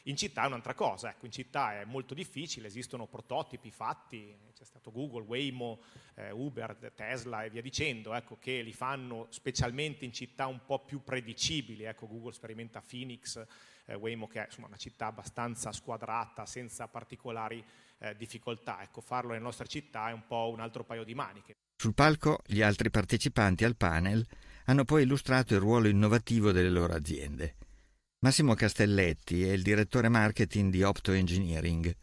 In 0.08 0.18
città 0.18 0.44
è 0.44 0.48
un'altra 0.48 0.74
cosa, 0.74 1.12
ecco, 1.12 1.26
in 1.26 1.32
città 1.32 1.80
è 1.80 1.86
molto 1.86 2.14
difficile, 2.14 2.68
esistono 2.68 3.08
prototipi 3.08 3.72
fatti, 3.72 4.36
c'è 4.54 4.66
stato 4.66 4.92
Google, 4.92 5.24
Waymo, 5.24 5.82
eh, 6.16 6.30
Uber, 6.30 6.92
Tesla 6.94 7.44
e 7.44 7.50
via 7.50 7.62
dicendo, 7.62 8.14
ecco, 8.14 8.38
che 8.38 8.62
li 8.62 8.74
fanno 8.74 9.28
specialmente 9.30 10.04
in 10.04 10.12
città 10.12 10.48
un 10.48 10.66
po' 10.66 10.84
più 10.84 11.04
predicibili, 11.04 11.84
ecco, 11.84 12.08
Google 12.08 12.34
sperimenta 12.34 12.82
Phoenix, 12.82 13.42
eh, 13.86 13.96
Waymo 13.96 14.28
che 14.28 14.42
è 14.42 14.46
insomma, 14.46 14.68
una 14.68 14.76
città 14.76 15.06
abbastanza 15.06 15.72
squadrata, 15.72 16.46
senza 16.46 16.90
particolari 16.90 17.64
eh, 18.00 18.14
difficoltà, 18.18 18.82
ecco, 18.84 19.00
farlo 19.00 19.32
nelle 19.32 19.42
nostre 19.42 19.68
città 19.68 20.10
è 20.10 20.12
un 20.12 20.28
po' 20.28 20.50
un 20.52 20.60
altro 20.60 20.84
paio 20.84 21.06
di 21.06 21.16
maniche. 21.16 21.56
Sul 21.78 21.94
palco 21.94 22.40
gli 22.46 22.62
altri 22.62 22.90
partecipanti 22.90 23.64
al 23.64 23.78
panel 23.78 24.28
hanno 24.66 24.84
poi 24.84 25.04
illustrato 25.04 25.54
il 25.54 25.62
ruolo 25.62 25.88
innovativo 25.88 26.52
delle 26.52 26.70
loro 26.70 26.94
aziende. 26.94 27.56
Massimo 28.24 28.54
Castelletti 28.54 29.44
è 29.44 29.52
il 29.52 29.64
direttore 29.64 30.08
marketing 30.08 30.72
di 30.72 30.82
Opto 30.82 31.12
Engineering, 31.12 31.94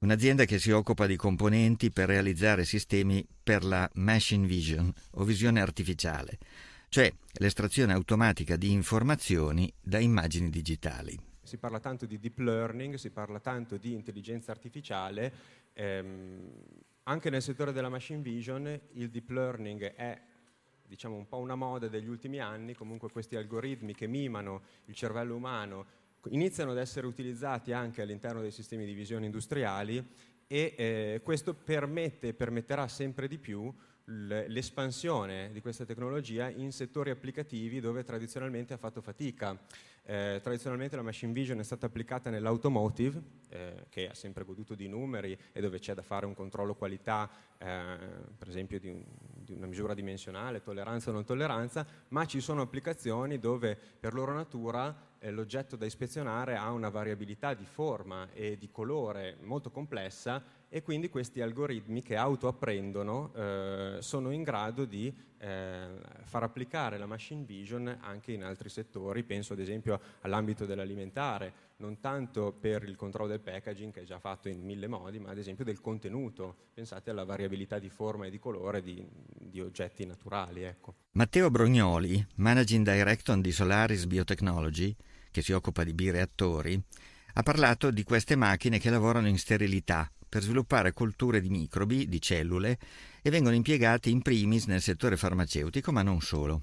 un'azienda 0.00 0.44
che 0.44 0.58
si 0.58 0.70
occupa 0.70 1.06
di 1.06 1.16
componenti 1.16 1.90
per 1.90 2.06
realizzare 2.06 2.66
sistemi 2.66 3.26
per 3.42 3.64
la 3.64 3.88
machine 3.94 4.46
vision 4.46 4.92
o 5.12 5.24
visione 5.24 5.62
artificiale, 5.62 6.36
cioè 6.90 7.10
l'estrazione 7.38 7.94
automatica 7.94 8.56
di 8.56 8.72
informazioni 8.72 9.72
da 9.80 9.98
immagini 9.98 10.50
digitali. 10.50 11.18
Si 11.42 11.56
parla 11.56 11.80
tanto 11.80 12.04
di 12.04 12.18
deep 12.18 12.40
learning, 12.40 12.96
si 12.96 13.08
parla 13.08 13.40
tanto 13.40 13.78
di 13.78 13.94
intelligenza 13.94 14.50
artificiale. 14.52 15.32
Ehm, 15.72 16.50
anche 17.04 17.30
nel 17.30 17.40
settore 17.40 17.72
della 17.72 17.88
machine 17.88 18.20
vision 18.20 18.66
il 18.92 19.08
deep 19.08 19.30
learning 19.30 19.94
è 19.94 20.20
diciamo 20.86 21.16
un 21.16 21.26
po' 21.26 21.38
una 21.38 21.54
moda 21.54 21.88
degli 21.88 22.08
ultimi 22.08 22.40
anni, 22.40 22.74
comunque 22.74 23.10
questi 23.10 23.36
algoritmi 23.36 23.94
che 23.94 24.06
mimano 24.06 24.62
il 24.86 24.94
cervello 24.94 25.34
umano 25.34 25.86
iniziano 26.30 26.70
ad 26.70 26.78
essere 26.78 27.06
utilizzati 27.06 27.72
anche 27.72 28.02
all'interno 28.02 28.40
dei 28.40 28.50
sistemi 28.50 28.86
di 28.86 28.94
visione 28.94 29.26
industriali 29.26 30.06
e 30.46 30.74
eh, 30.76 31.20
questo 31.22 31.54
permette 31.54 32.28
e 32.28 32.34
permetterà 32.34 32.88
sempre 32.88 33.28
di 33.28 33.38
più 33.38 33.72
l'espansione 34.06 35.50
di 35.52 35.60
questa 35.60 35.84
tecnologia 35.84 36.50
in 36.50 36.72
settori 36.72 37.10
applicativi 37.10 37.80
dove 37.80 38.04
tradizionalmente 38.04 38.74
ha 38.74 38.78
fatto 38.78 39.00
fatica. 39.00 39.58
Eh, 40.06 40.40
tradizionalmente 40.42 40.96
la 40.96 41.02
machine 41.02 41.32
vision 41.32 41.58
è 41.58 41.62
stata 41.62 41.86
applicata 41.86 42.28
nell'automotive, 42.28 43.22
eh, 43.48 43.86
che 43.88 44.10
ha 44.10 44.14
sempre 44.14 44.44
goduto 44.44 44.74
di 44.74 44.86
numeri 44.86 45.38
e 45.50 45.60
dove 45.62 45.78
c'è 45.78 45.94
da 45.94 46.02
fare 46.02 46.26
un 46.26 46.34
controllo 46.34 46.74
qualità, 46.74 47.30
eh, 47.56 47.96
per 48.36 48.48
esempio 48.48 48.78
di, 48.78 48.88
un, 48.88 49.02
di, 49.34 49.54
una 49.54 49.66
misura 49.66 49.94
dimensionale, 49.94 50.60
tolleranza 50.60 51.08
o 51.08 51.14
non 51.14 51.24
tolleranza, 51.24 51.86
ma 52.08 52.26
ci 52.26 52.40
sono 52.40 52.60
applicazioni 52.60 53.38
dove 53.38 53.78
per 53.98 54.12
loro 54.12 54.34
natura 54.34 54.94
eh, 55.18 55.30
l'oggetto 55.30 55.76
da 55.76 55.86
ispezionare 55.86 56.54
ha 56.56 56.70
una 56.70 56.90
variabilità 56.90 57.54
di 57.54 57.64
forma 57.64 58.28
e 58.34 58.58
di 58.58 58.70
colore 58.70 59.38
molto 59.40 59.70
complessa 59.70 60.42
e 60.74 60.82
quindi 60.82 61.08
questi 61.08 61.40
algoritmi 61.40 62.02
che 62.02 62.16
autoapprendono 62.16 63.32
eh, 63.32 63.96
sono 64.00 64.32
in 64.32 64.42
grado 64.42 64.84
di 64.84 65.14
eh, 65.38 65.86
far 66.24 66.42
applicare 66.42 66.98
la 66.98 67.06
machine 67.06 67.44
vision 67.44 67.96
anche 68.00 68.32
in 68.32 68.42
altri 68.42 68.68
settori, 68.68 69.22
penso 69.22 69.52
ad 69.52 69.60
esempio 69.60 70.00
all'ambito 70.22 70.66
dell'alimentare, 70.66 71.52
non 71.76 72.00
tanto 72.00 72.50
per 72.50 72.82
il 72.82 72.96
controllo 72.96 73.28
del 73.28 73.38
packaging 73.38 73.92
che 73.92 74.00
è 74.00 74.04
già 74.04 74.18
fatto 74.18 74.48
in 74.48 74.64
mille 74.64 74.88
modi, 74.88 75.20
ma 75.20 75.30
ad 75.30 75.38
esempio 75.38 75.64
del 75.64 75.80
contenuto, 75.80 76.56
pensate 76.74 77.10
alla 77.10 77.24
variabilità 77.24 77.78
di 77.78 77.88
forma 77.88 78.26
e 78.26 78.30
di 78.30 78.40
colore 78.40 78.82
di, 78.82 79.06
di 79.14 79.60
oggetti 79.60 80.04
naturali. 80.04 80.64
Ecco. 80.64 80.94
Matteo 81.12 81.50
Brognoli, 81.50 82.26
Managing 82.34 82.84
Director 82.84 83.40
di 83.40 83.52
Solaris 83.52 84.06
Biotechnology, 84.06 84.92
che 85.30 85.40
si 85.40 85.52
occupa 85.52 85.84
di 85.84 85.94
bireattori, 85.94 86.82
ha 87.34 87.42
parlato 87.44 87.92
di 87.92 88.02
queste 88.02 88.34
macchine 88.34 88.80
che 88.80 88.90
lavorano 88.90 89.28
in 89.28 89.38
sterilità 89.38 90.10
per 90.34 90.42
sviluppare 90.42 90.92
colture 90.92 91.40
di 91.40 91.48
microbi, 91.48 92.08
di 92.08 92.20
cellule, 92.20 92.76
e 93.22 93.30
vengono 93.30 93.54
impiegati 93.54 94.10
in 94.10 94.20
primis 94.20 94.66
nel 94.66 94.80
settore 94.80 95.16
farmaceutico, 95.16 95.92
ma 95.92 96.02
non 96.02 96.20
solo. 96.20 96.62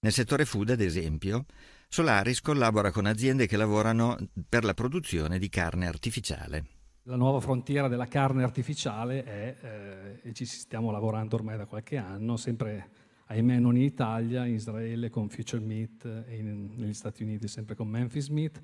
Nel 0.00 0.12
settore 0.12 0.44
food, 0.44 0.68
ad 0.68 0.82
esempio, 0.82 1.46
Solaris 1.88 2.42
collabora 2.42 2.90
con 2.90 3.06
aziende 3.06 3.46
che 3.46 3.56
lavorano 3.56 4.18
per 4.46 4.62
la 4.62 4.74
produzione 4.74 5.38
di 5.38 5.48
carne 5.48 5.86
artificiale. 5.86 6.66
La 7.04 7.16
nuova 7.16 7.40
frontiera 7.40 7.88
della 7.88 8.08
carne 8.08 8.42
artificiale 8.42 9.24
è, 9.24 9.56
eh, 9.58 10.28
e 10.28 10.34
ci 10.34 10.44
stiamo 10.44 10.90
lavorando 10.90 11.36
ormai 11.36 11.56
da 11.56 11.64
qualche 11.64 11.96
anno, 11.96 12.36
sempre 12.36 12.90
ahimè 13.28 13.58
non 13.58 13.74
in 13.74 13.84
Italia, 13.84 14.44
in 14.44 14.52
Israele 14.52 15.08
con 15.08 15.30
Future 15.30 15.64
Meat 15.64 16.04
e 16.28 16.36
in, 16.36 16.74
negli 16.76 16.92
Stati 16.92 17.22
Uniti 17.22 17.48
sempre 17.48 17.74
con 17.74 17.88
Memphis 17.88 18.28
Meat, 18.28 18.60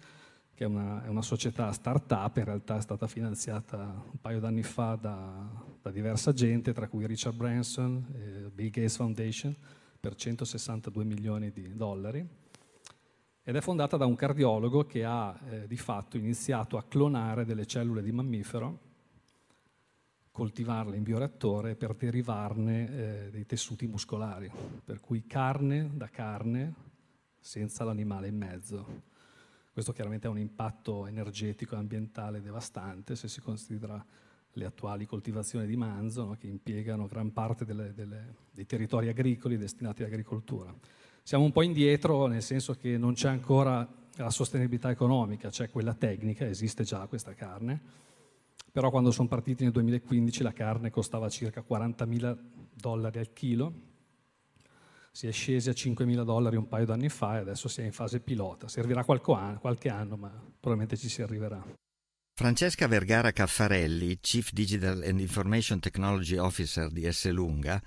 che 0.54 0.64
è 0.64 0.66
una, 0.66 1.04
è 1.04 1.08
una, 1.08 1.22
società 1.22 1.70
start-up, 1.72 2.36
in 2.36 2.44
realtà 2.44 2.76
è 2.76 2.80
stata 2.80 3.06
finanziata 3.06 3.76
un 4.10 4.20
paio 4.20 4.40
d'anni 4.40 4.62
fa 4.62 4.94
da, 4.94 5.50
da 5.82 5.90
diversa 5.90 6.32
gente, 6.32 6.72
tra 6.72 6.88
cui 6.88 7.06
Richard 7.06 7.36
Branson 7.36 8.06
e 8.14 8.50
Bill 8.50 8.70
Gates 8.70 8.96
Foundation, 8.96 9.54
per 9.98 10.14
162 10.14 11.04
milioni 11.04 11.50
di 11.50 11.74
dollari 11.74 12.42
ed 13.46 13.56
è 13.56 13.60
fondata 13.60 13.98
da 13.98 14.06
un 14.06 14.16
cardiologo 14.16 14.86
che 14.86 15.04
ha 15.04 15.38
eh, 15.50 15.66
di 15.66 15.76
fatto 15.76 16.16
iniziato 16.16 16.78
a 16.78 16.82
clonare 16.82 17.44
delle 17.44 17.66
cellule 17.66 18.02
di 18.02 18.10
mammifero, 18.10 18.78
coltivarle 20.30 20.96
in 20.96 21.02
bioreattore 21.02 21.76
per 21.76 21.94
derivarne 21.94 23.26
eh, 23.26 23.30
dei 23.30 23.44
tessuti 23.44 23.86
muscolari, 23.86 24.50
per 24.82 25.00
cui 25.00 25.26
carne 25.26 25.90
da 25.92 26.08
carne 26.08 26.74
senza 27.38 27.84
l'animale 27.84 28.28
in 28.28 28.36
mezzo. 28.38 29.12
Questo 29.74 29.92
chiaramente 29.92 30.26
ha 30.26 30.30
un 30.30 30.38
impatto 30.38 31.06
energetico 31.06 31.74
e 31.74 31.78
ambientale 31.78 32.40
devastante 32.40 33.14
se 33.14 33.28
si 33.28 33.42
considera 33.42 34.02
le 34.56 34.64
attuali 34.64 35.04
coltivazioni 35.04 35.66
di 35.66 35.76
manzo 35.76 36.24
no, 36.24 36.36
che 36.38 36.46
impiegano 36.46 37.06
gran 37.06 37.32
parte 37.32 37.66
delle, 37.66 37.92
delle, 37.92 38.36
dei 38.50 38.64
territori 38.64 39.08
agricoli 39.08 39.58
destinati 39.58 40.02
all'agricoltura 40.02 40.74
siamo 41.26 41.44
un 41.44 41.52
po' 41.52 41.62
indietro 41.62 42.26
nel 42.26 42.42
senso 42.42 42.74
che 42.74 42.98
non 42.98 43.14
c'è 43.14 43.28
ancora 43.28 43.88
la 44.16 44.30
sostenibilità 44.30 44.90
economica, 44.90 45.48
c'è 45.48 45.70
quella 45.70 45.94
tecnica, 45.94 46.46
esiste 46.46 46.84
già 46.84 47.06
questa 47.06 47.32
carne, 47.32 47.80
però 48.70 48.90
quando 48.90 49.10
sono 49.10 49.26
partiti 49.26 49.64
nel 49.64 49.72
2015 49.72 50.42
la 50.42 50.52
carne 50.52 50.90
costava 50.90 51.30
circa 51.30 51.64
40.000 51.66 52.38
dollari 52.74 53.18
al 53.18 53.32
chilo, 53.32 53.72
si 55.14 55.28
è 55.28 55.30
scesi 55.30 55.68
a 55.68 55.72
5.000 55.72 56.24
dollari 56.24 56.56
un 56.56 56.66
paio 56.66 56.86
d'anni 56.86 57.08
fa 57.08 57.36
e 57.36 57.38
adesso 57.38 57.68
si 57.68 57.80
è 57.80 57.84
in 57.84 57.92
fase 57.92 58.18
pilota. 58.18 58.66
Servirà 58.66 59.04
qualche 59.04 59.88
anno, 59.88 60.16
ma 60.16 60.28
probabilmente 60.28 60.96
ci 60.96 61.08
si 61.08 61.22
arriverà. 61.22 61.64
Francesca 62.34 62.88
Vergara 62.88 63.30
Caffarelli, 63.30 64.18
Chief 64.18 64.50
Digital 64.50 65.04
and 65.06 65.20
Information 65.20 65.78
Technology 65.78 66.36
Officer 66.36 66.90
di 66.90 67.08
S. 67.08 67.30
Lunga, 67.30 67.80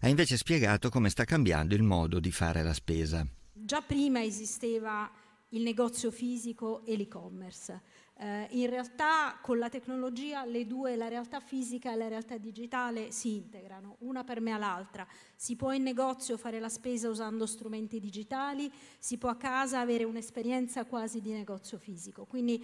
ha 0.00 0.08
invece 0.08 0.38
spiegato 0.38 0.88
come 0.88 1.10
sta 1.10 1.24
cambiando 1.24 1.74
il 1.74 1.82
modo 1.82 2.18
di 2.18 2.32
fare 2.32 2.62
la 2.62 2.72
spesa. 2.72 3.26
Già 3.52 3.82
prima 3.82 4.22
esisteva 4.22 5.12
il 5.50 5.60
negozio 5.60 6.10
fisico 6.10 6.82
e 6.86 6.96
l'e-commerce. 6.96 7.82
Eh, 8.22 8.48
in 8.50 8.68
realtà 8.68 9.38
con 9.40 9.56
la 9.58 9.70
tecnologia 9.70 10.44
le 10.44 10.66
due, 10.66 10.94
la 10.94 11.08
realtà 11.08 11.40
fisica 11.40 11.90
e 11.90 11.96
la 11.96 12.06
realtà 12.06 12.36
digitale, 12.36 13.12
si 13.12 13.36
integrano, 13.36 13.96
una 14.00 14.24
permea 14.24 14.58
l'altra. 14.58 15.06
Si 15.34 15.56
può 15.56 15.72
in 15.72 15.82
negozio 15.82 16.36
fare 16.36 16.60
la 16.60 16.68
spesa 16.68 17.08
usando 17.08 17.46
strumenti 17.46 17.98
digitali, 17.98 18.70
si 18.98 19.16
può 19.16 19.30
a 19.30 19.36
casa 19.36 19.80
avere 19.80 20.04
un'esperienza 20.04 20.84
quasi 20.84 21.22
di 21.22 21.32
negozio 21.32 21.78
fisico. 21.78 22.26
Quindi 22.26 22.62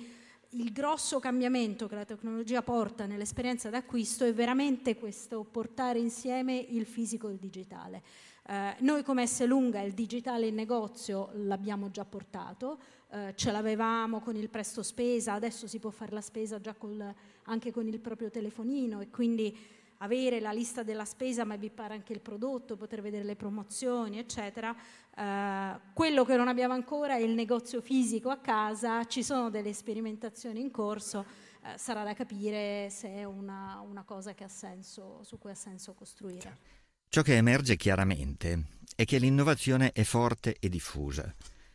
il 0.51 0.73
grosso 0.73 1.21
cambiamento 1.21 1.89
che 1.89 1.95
la 1.95 2.05
tecnologia 2.05 2.61
porta 2.61 3.07
nell'esperienza 3.07 3.71
d'acquisto 3.71 4.27
è 4.27 4.35
veramente 4.35 4.97
questo 4.97 5.43
portare 5.43 5.99
insieme 5.99 6.55
il 6.55 6.85
fisico 6.85 7.29
e 7.29 7.33
il 7.33 7.39
digitale. 7.39 8.03
Eh, 8.49 8.77
noi 8.81 9.03
come 9.03 9.27
S 9.27 9.45
Lunga 9.45 9.81
il 9.81 9.93
digitale 9.93 10.47
in 10.47 10.55
negozio 10.55 11.31
l'abbiamo 11.35 11.91
già 11.91 12.05
portato, 12.05 12.79
eh, 13.11 13.33
ce 13.35 13.51
l'avevamo 13.51 14.21
con 14.21 14.37
il 14.37 14.49
presto 14.49 14.85
spesa, 14.85 15.33
adesso 15.33 15.67
si 15.67 15.81
può 15.81 15.91
fare 15.91 16.13
la 16.13 16.21
spesa 16.21 16.61
già 16.61 16.75
col, 16.75 17.13
anche 17.45 17.73
con 17.73 17.89
il 17.89 17.99
proprio 17.99 18.31
telefonino 18.31 19.01
e 19.01 19.11
quindi 19.11 19.57
avere 19.99 20.39
la 20.41 20.53
lista 20.53 20.85
della 20.85 21.05
spesa 21.05 21.45
ma 21.45 21.59
bippare 21.59 21.95
anche 21.95 22.13
il 22.13 22.21
prodotto, 22.21 22.77
poter 22.77 23.01
vedere 23.01 23.25
le 23.25 23.35
promozioni, 23.35 24.19
eccetera. 24.19 24.75
Uh, 25.17 25.81
quello 25.95 26.25
che 26.25 26.37
non 26.37 26.49
abbiamo 26.49 26.75
ancora 26.75 27.17
è 27.17 27.21
il 27.21 27.33
negozio 27.33 27.81
fisico 27.81 28.29
a 28.29 28.37
casa, 28.37 29.05
ci 29.07 29.25
sono 29.25 29.49
delle 29.49 29.73
sperimentazioni 29.73 30.61
in 30.61 30.71
corso, 30.71 31.25
uh, 31.63 31.69
sarà 31.77 32.05
da 32.05 32.13
capire 32.13 32.91
se 32.91 33.09
è 33.09 33.25
una, 33.25 33.83
una 33.89 34.03
cosa 34.03 34.35
senso, 34.47 35.21
su 35.23 35.39
cui 35.39 35.51
ha 35.51 35.55
senso 35.55 35.95
costruire. 35.95 36.76
Ciò 37.09 37.23
che 37.23 37.37
emerge 37.37 37.77
chiaramente 37.77 38.65
è 38.95 39.05
che 39.05 39.19
l'innovazione 39.19 39.93
è 39.93 40.03
forte 40.03 40.57
e 40.61 40.69
diffusa, 40.69 41.35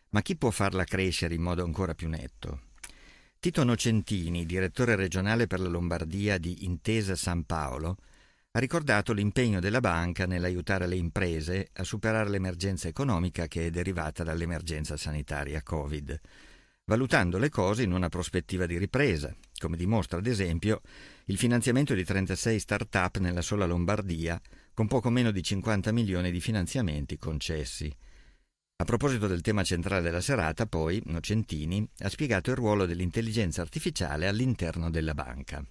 ma 0.10 0.22
chi 0.22 0.36
può 0.36 0.52
farla 0.52 0.84
crescere 0.84 1.34
in 1.34 1.42
modo 1.42 1.64
ancora 1.64 1.96
più 1.96 2.10
netto? 2.10 2.70
Tito 3.40 3.64
Nocentini, 3.64 4.46
direttore 4.46 4.96
regionale 4.96 5.48
per 5.48 5.60
la 5.60 5.68
Lombardia 5.68 6.38
di 6.38 6.66
Intesa 6.66 7.16
San 7.16 7.44
Paolo, 7.46 7.98
ha 8.52 8.60
ricordato 8.60 9.14
l'impegno 9.14 9.60
della 9.60 9.80
banca 9.80 10.28
nell'aiutare 10.28 10.86
le 10.86 10.98
imprese 10.98 11.70
a 11.74 11.84
superare 11.84 12.30
l'emergenza 12.30 12.88
economica 12.88 13.48
che 13.48 13.66
è 13.66 13.70
derivata 13.72 14.24
dall'emergenza 14.24 14.96
sanitaria 14.96 15.64
Covid, 15.64 16.20
valutando 16.86 17.38
le 17.38 17.50
cose 17.50 17.82
in 17.82 17.94
una 17.94 18.10
prospettiva 18.10 18.66
di 18.66 18.78
ripresa, 18.78 19.34
come 19.58 19.78
dimostra 19.78 20.20
ad 20.20 20.28
esempio 20.28 20.82
il 21.26 21.38
finanziamento 21.38 21.94
di 21.94 22.04
36 22.04 22.60
start-up 22.60 23.18
nella 23.18 23.42
sola 23.42 23.66
Lombardia, 23.66 24.40
con 24.74 24.88
poco 24.88 25.10
meno 25.10 25.32
di 25.32 25.44
50 25.44 25.92
milioni 25.92 26.32
di 26.32 26.40
finanziamenti 26.40 27.18
concessi. 27.18 27.94
A 28.78 28.84
proposito 28.84 29.28
del 29.28 29.42
tema 29.42 29.64
centrale 29.64 30.02
della 30.02 30.22
serata, 30.22 30.66
poi, 30.66 31.02
Nocentini 31.06 31.88
ha 32.00 32.10
spiegato 32.10 32.50
il 32.50 32.58
ruolo 32.58 32.86
dell'intelligenza 32.86 33.62
artificiale 33.62 34.28
all'interno 34.28 34.90
della 34.90 35.14
banca. 35.14 35.64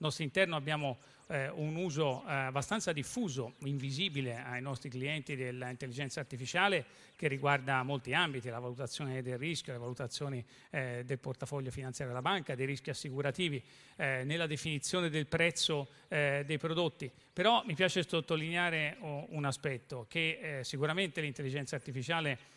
Nostro 0.00 0.22
interno 0.22 0.54
abbiamo 0.54 0.98
eh, 1.26 1.48
un 1.48 1.74
uso 1.74 2.22
eh, 2.22 2.32
abbastanza 2.32 2.92
diffuso, 2.92 3.54
invisibile 3.64 4.36
ai 4.36 4.62
nostri 4.62 4.88
clienti 4.88 5.34
dell'intelligenza 5.34 6.20
artificiale 6.20 6.84
che 7.16 7.26
riguarda 7.26 7.82
molti 7.82 8.14
ambiti, 8.14 8.48
la 8.48 8.60
valutazione 8.60 9.22
del 9.22 9.38
rischio, 9.38 9.72
le 9.72 9.80
valutazioni 9.80 10.44
eh, 10.70 11.02
del 11.04 11.18
portafoglio 11.18 11.72
finanziario 11.72 12.14
della 12.14 12.24
banca, 12.24 12.54
dei 12.54 12.64
rischi 12.64 12.90
assicurativi, 12.90 13.60
eh, 13.96 14.22
nella 14.24 14.46
definizione 14.46 15.10
del 15.10 15.26
prezzo 15.26 15.88
eh, 16.06 16.44
dei 16.46 16.58
prodotti. 16.58 17.10
Però 17.32 17.64
mi 17.66 17.74
piace 17.74 18.06
sottolineare 18.06 18.98
oh, 19.00 19.26
un 19.30 19.44
aspetto, 19.46 20.06
che 20.08 20.58
eh, 20.60 20.64
sicuramente 20.64 21.20
l'intelligenza 21.20 21.74
artificiale 21.74 22.56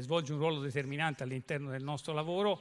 svolge 0.00 0.34
un 0.34 0.38
ruolo 0.38 0.60
determinante 0.60 1.22
all'interno 1.22 1.70
del 1.70 1.82
nostro 1.82 2.12
lavoro, 2.12 2.60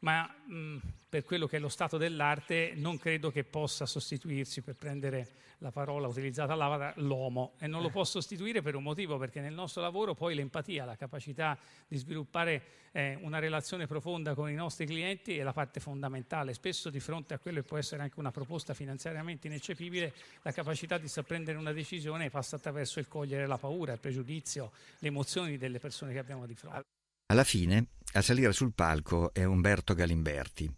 ma 0.00 0.22
mh, 0.46 0.76
per 1.08 1.24
quello 1.24 1.46
che 1.46 1.56
è 1.56 1.60
lo 1.60 1.68
stato 1.68 1.96
dell'arte 1.96 2.72
non 2.76 2.98
credo 2.98 3.30
che 3.30 3.44
possa 3.44 3.86
sostituirsi, 3.86 4.62
per 4.62 4.76
prendere 4.76 5.28
la 5.58 5.70
parola 5.70 6.06
utilizzata 6.06 6.54
all'Avatar, 6.54 6.98
l'uomo 6.98 7.52
e 7.58 7.66
non 7.66 7.82
lo 7.82 7.90
può 7.90 8.04
sostituire 8.04 8.62
per 8.62 8.74
un 8.76 8.82
motivo, 8.82 9.18
perché 9.18 9.40
nel 9.40 9.52
nostro 9.52 9.82
lavoro 9.82 10.14
poi 10.14 10.34
l'empatia, 10.34 10.84
la 10.84 10.96
capacità 10.96 11.58
di 11.86 11.96
sviluppare 11.96 12.62
eh, 12.92 13.18
una 13.20 13.38
relazione 13.38 13.86
profonda 13.86 14.34
con 14.34 14.48
i 14.48 14.54
nostri 14.54 14.86
clienti 14.86 15.36
è 15.36 15.42
la 15.42 15.52
parte 15.52 15.80
fondamentale. 15.80 16.54
Spesso 16.54 16.88
di 16.88 17.00
fronte 17.00 17.34
a 17.34 17.38
quello 17.38 17.60
che 17.60 17.66
può 17.66 17.76
essere 17.76 18.02
anche 18.02 18.18
una 18.18 18.30
proposta 18.30 18.72
finanziariamente 18.72 19.48
ineccepibile, 19.48 20.14
la 20.42 20.52
capacità 20.52 20.96
di 20.96 21.08
prendere 21.26 21.58
una 21.58 21.72
decisione 21.72 22.30
passa 22.30 22.56
attraverso 22.56 22.98
il 22.98 23.08
cogliere 23.08 23.46
la 23.46 23.58
paura, 23.58 23.92
il 23.92 24.00
pregiudizio, 24.00 24.72
le 24.98 25.08
emozioni 25.08 25.58
delle 25.58 25.78
persone 25.78 26.12
che 26.12 26.18
abbiamo 26.18 26.46
di 26.46 26.54
fronte. 26.54 26.99
Alla 27.30 27.44
fine, 27.44 27.90
a 28.14 28.22
salire 28.22 28.52
sul 28.52 28.72
palco 28.74 29.32
è 29.32 29.44
Umberto 29.44 29.94
Galimberti, 29.94 30.68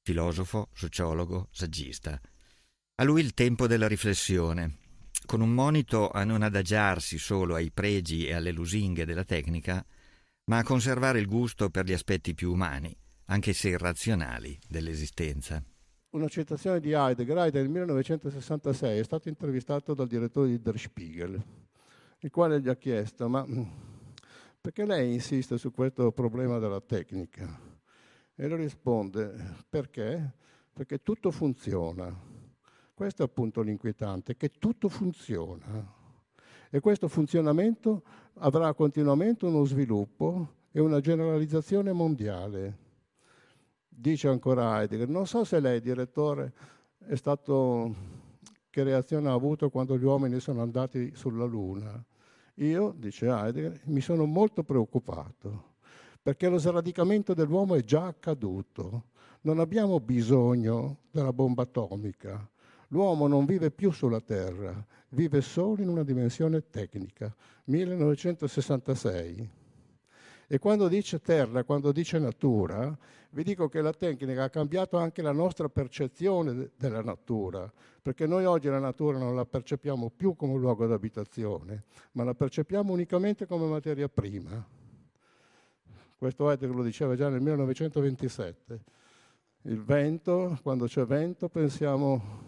filosofo, 0.00 0.68
sociologo, 0.72 1.48
saggista. 1.50 2.20
A 2.94 3.02
lui 3.02 3.20
il 3.20 3.34
tempo 3.34 3.66
della 3.66 3.88
riflessione, 3.88 4.76
con 5.26 5.40
un 5.40 5.50
monito 5.50 6.08
a 6.08 6.22
non 6.22 6.42
adagiarsi 6.42 7.18
solo 7.18 7.56
ai 7.56 7.72
pregi 7.72 8.28
e 8.28 8.34
alle 8.34 8.52
lusinghe 8.52 9.04
della 9.04 9.24
tecnica, 9.24 9.84
ma 10.44 10.58
a 10.58 10.62
conservare 10.62 11.18
il 11.18 11.26
gusto 11.26 11.68
per 11.68 11.84
gli 11.84 11.92
aspetti 11.92 12.32
più 12.32 12.52
umani, 12.52 12.96
anche 13.24 13.52
se 13.52 13.70
irrazionali, 13.70 14.56
dell'esistenza. 14.68 15.60
Una 16.10 16.28
citazione 16.28 16.78
di 16.78 16.92
Heidegger. 16.92 17.38
Heidegger 17.38 17.62
nel 17.62 17.70
1966 17.70 19.00
è 19.00 19.02
stato 19.02 19.28
intervistato 19.28 19.94
dal 19.94 20.06
direttore 20.06 20.46
di 20.46 20.62
Der 20.62 20.78
Spiegel, 20.78 21.42
il 22.20 22.30
quale 22.30 22.60
gli 22.60 22.68
ha 22.68 22.76
chiesto, 22.76 23.28
ma 23.28 23.44
perché 24.60 24.84
lei 24.84 25.12
insiste 25.14 25.58
su 25.58 25.70
questo 25.70 26.12
problema 26.12 26.58
della 26.58 26.80
tecnica? 26.80 27.58
E 28.34 28.48
lui 28.48 28.58
risponde, 28.58 29.34
perché? 29.68 30.34
Perché 30.72 31.02
tutto 31.02 31.30
funziona. 31.30 32.14
Questo 32.94 33.22
è 33.22 33.24
appunto 33.24 33.62
l'inquietante, 33.62 34.36
che 34.36 34.50
tutto 34.58 34.88
funziona. 34.88 35.96
E 36.70 36.80
questo 36.80 37.08
funzionamento 37.08 38.02
avrà 38.34 38.74
continuamente 38.74 39.46
uno 39.46 39.64
sviluppo 39.64 40.54
e 40.70 40.80
una 40.80 41.00
generalizzazione 41.00 41.92
mondiale. 41.92 42.76
Dice 43.88 44.28
ancora 44.28 44.80
Heidegger, 44.80 45.08
non 45.08 45.26
so 45.26 45.44
se 45.44 45.60
lei, 45.60 45.80
direttore, 45.80 46.52
è 46.98 47.14
stato 47.14 47.94
che 48.70 48.82
reazione 48.82 49.28
ha 49.28 49.32
avuto 49.32 49.70
quando 49.70 49.96
gli 49.96 50.04
uomini 50.04 50.38
sono 50.40 50.60
andati 50.60 51.14
sulla 51.14 51.44
Luna. 51.44 52.04
Io, 52.58 52.92
dice 52.96 53.26
Heidegger, 53.28 53.80
mi 53.84 54.00
sono 54.00 54.24
molto 54.24 54.64
preoccupato 54.64 55.76
perché 56.20 56.48
lo 56.48 56.58
sradicamento 56.58 57.32
dell'uomo 57.32 57.74
è 57.76 57.84
già 57.84 58.06
accaduto. 58.06 59.04
Non 59.42 59.60
abbiamo 59.60 60.00
bisogno 60.00 60.98
della 61.10 61.32
bomba 61.32 61.62
atomica. 61.62 62.46
L'uomo 62.88 63.28
non 63.28 63.44
vive 63.44 63.70
più 63.70 63.92
sulla 63.92 64.20
Terra, 64.20 64.84
vive 65.10 65.40
solo 65.40 65.80
in 65.80 65.88
una 65.88 66.02
dimensione 66.02 66.68
tecnica. 66.68 67.34
1966. 67.64 69.57
E 70.50 70.58
quando 70.58 70.88
dice 70.88 71.20
terra, 71.20 71.62
quando 71.62 71.92
dice 71.92 72.18
natura, 72.18 72.96
vi 73.32 73.44
dico 73.44 73.68
che 73.68 73.82
la 73.82 73.92
tecnica 73.92 74.44
ha 74.44 74.48
cambiato 74.48 74.96
anche 74.96 75.20
la 75.20 75.32
nostra 75.32 75.68
percezione 75.68 76.70
della 76.74 77.02
natura, 77.02 77.70
perché 78.00 78.26
noi 78.26 78.46
oggi 78.46 78.68
la 78.68 78.78
natura 78.78 79.18
non 79.18 79.36
la 79.36 79.44
percepiamo 79.44 80.10
più 80.16 80.34
come 80.34 80.54
un 80.54 80.60
luogo 80.60 80.86
d'abitazione, 80.86 81.84
ma 82.12 82.24
la 82.24 82.32
percepiamo 82.32 82.90
unicamente 82.90 83.46
come 83.46 83.66
materia 83.66 84.08
prima. 84.08 84.66
Questo 86.16 86.50
Heidegger 86.50 86.74
lo 86.74 86.82
diceva 86.82 87.14
già 87.14 87.28
nel 87.28 87.42
1927. 87.42 88.80
Il 89.62 89.84
vento, 89.84 90.58
quando 90.62 90.86
c'è 90.86 91.04
vento 91.04 91.50
pensiamo 91.50 92.47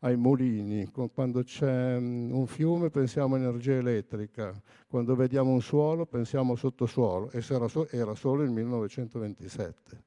ai 0.00 0.16
mulini, 0.16 0.90
quando 1.12 1.42
c'è 1.42 1.96
un 1.96 2.46
fiume 2.46 2.90
pensiamo 2.90 3.34
a 3.34 3.38
energia 3.38 3.74
elettrica, 3.74 4.54
quando 4.86 5.16
vediamo 5.16 5.50
un 5.50 5.60
suolo 5.60 6.06
pensiamo 6.06 6.52
a 6.52 6.56
sottosuolo 6.56 7.30
e 7.30 7.44
era 7.90 8.14
solo 8.14 8.42
il 8.42 8.50
1927. 8.50 10.04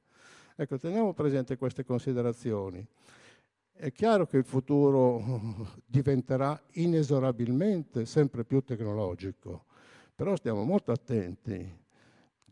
Ecco, 0.56 0.78
teniamo 0.78 1.12
presente 1.12 1.56
queste 1.56 1.84
considerazioni. 1.84 2.86
È 3.72 3.90
chiaro 3.90 4.26
che 4.26 4.36
il 4.36 4.44
futuro 4.44 5.66
diventerà 5.84 6.60
inesorabilmente 6.72 8.06
sempre 8.06 8.44
più 8.44 8.62
tecnologico, 8.62 9.64
però 10.14 10.36
stiamo 10.36 10.62
molto 10.62 10.92
attenti. 10.92 11.80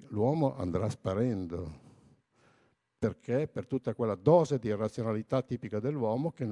L'uomo 0.08 0.56
andrà 0.56 0.88
sparendo 0.88 1.88
perché 3.00 3.48
per 3.48 3.66
tutta 3.66 3.94
quella 3.94 4.14
dose 4.14 4.58
di 4.58 4.68
irrazionalità 4.68 5.40
tipica 5.40 5.80
dell'uomo 5.80 6.32
che 6.32 6.46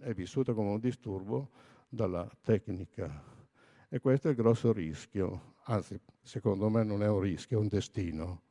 è 0.00 0.14
vissuta 0.14 0.54
come 0.54 0.70
un 0.70 0.80
disturbo 0.80 1.50
dalla 1.90 2.26
tecnica. 2.40 3.22
E 3.86 4.00
questo 4.00 4.28
è 4.28 4.30
il 4.30 4.36
grosso 4.38 4.72
rischio, 4.72 5.56
anzi 5.64 6.00
secondo 6.22 6.70
me 6.70 6.84
non 6.84 7.02
è 7.02 7.08
un 7.08 7.20
rischio, 7.20 7.58
è 7.58 7.60
un 7.60 7.68
destino. 7.68 8.44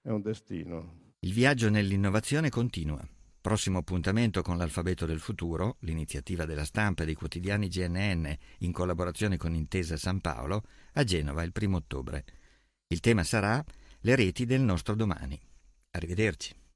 È 0.00 0.10
un 0.10 0.22
destino. 0.22 1.14
Il 1.18 1.32
viaggio 1.32 1.68
nell'innovazione 1.68 2.48
continua. 2.48 3.04
Prossimo 3.40 3.78
appuntamento 3.78 4.42
con 4.42 4.56
l'Alfabeto 4.56 5.04
del 5.04 5.18
Futuro, 5.18 5.78
l'iniziativa 5.80 6.44
della 6.44 6.64
stampa 6.64 7.02
e 7.02 7.06
dei 7.06 7.14
quotidiani 7.14 7.66
GNN 7.66 8.36
in 8.58 8.70
collaborazione 8.70 9.36
con 9.36 9.52
Intesa 9.52 9.96
San 9.96 10.20
Paolo, 10.20 10.62
a 10.92 11.02
Genova 11.02 11.42
il 11.42 11.50
primo 11.50 11.78
ottobre. 11.78 12.24
Il 12.86 13.00
tema 13.00 13.24
sarà 13.24 13.64
le 14.02 14.14
reti 14.14 14.44
del 14.44 14.60
nostro 14.60 14.94
domani. 14.94 15.40
Arrivederci. 15.90 16.66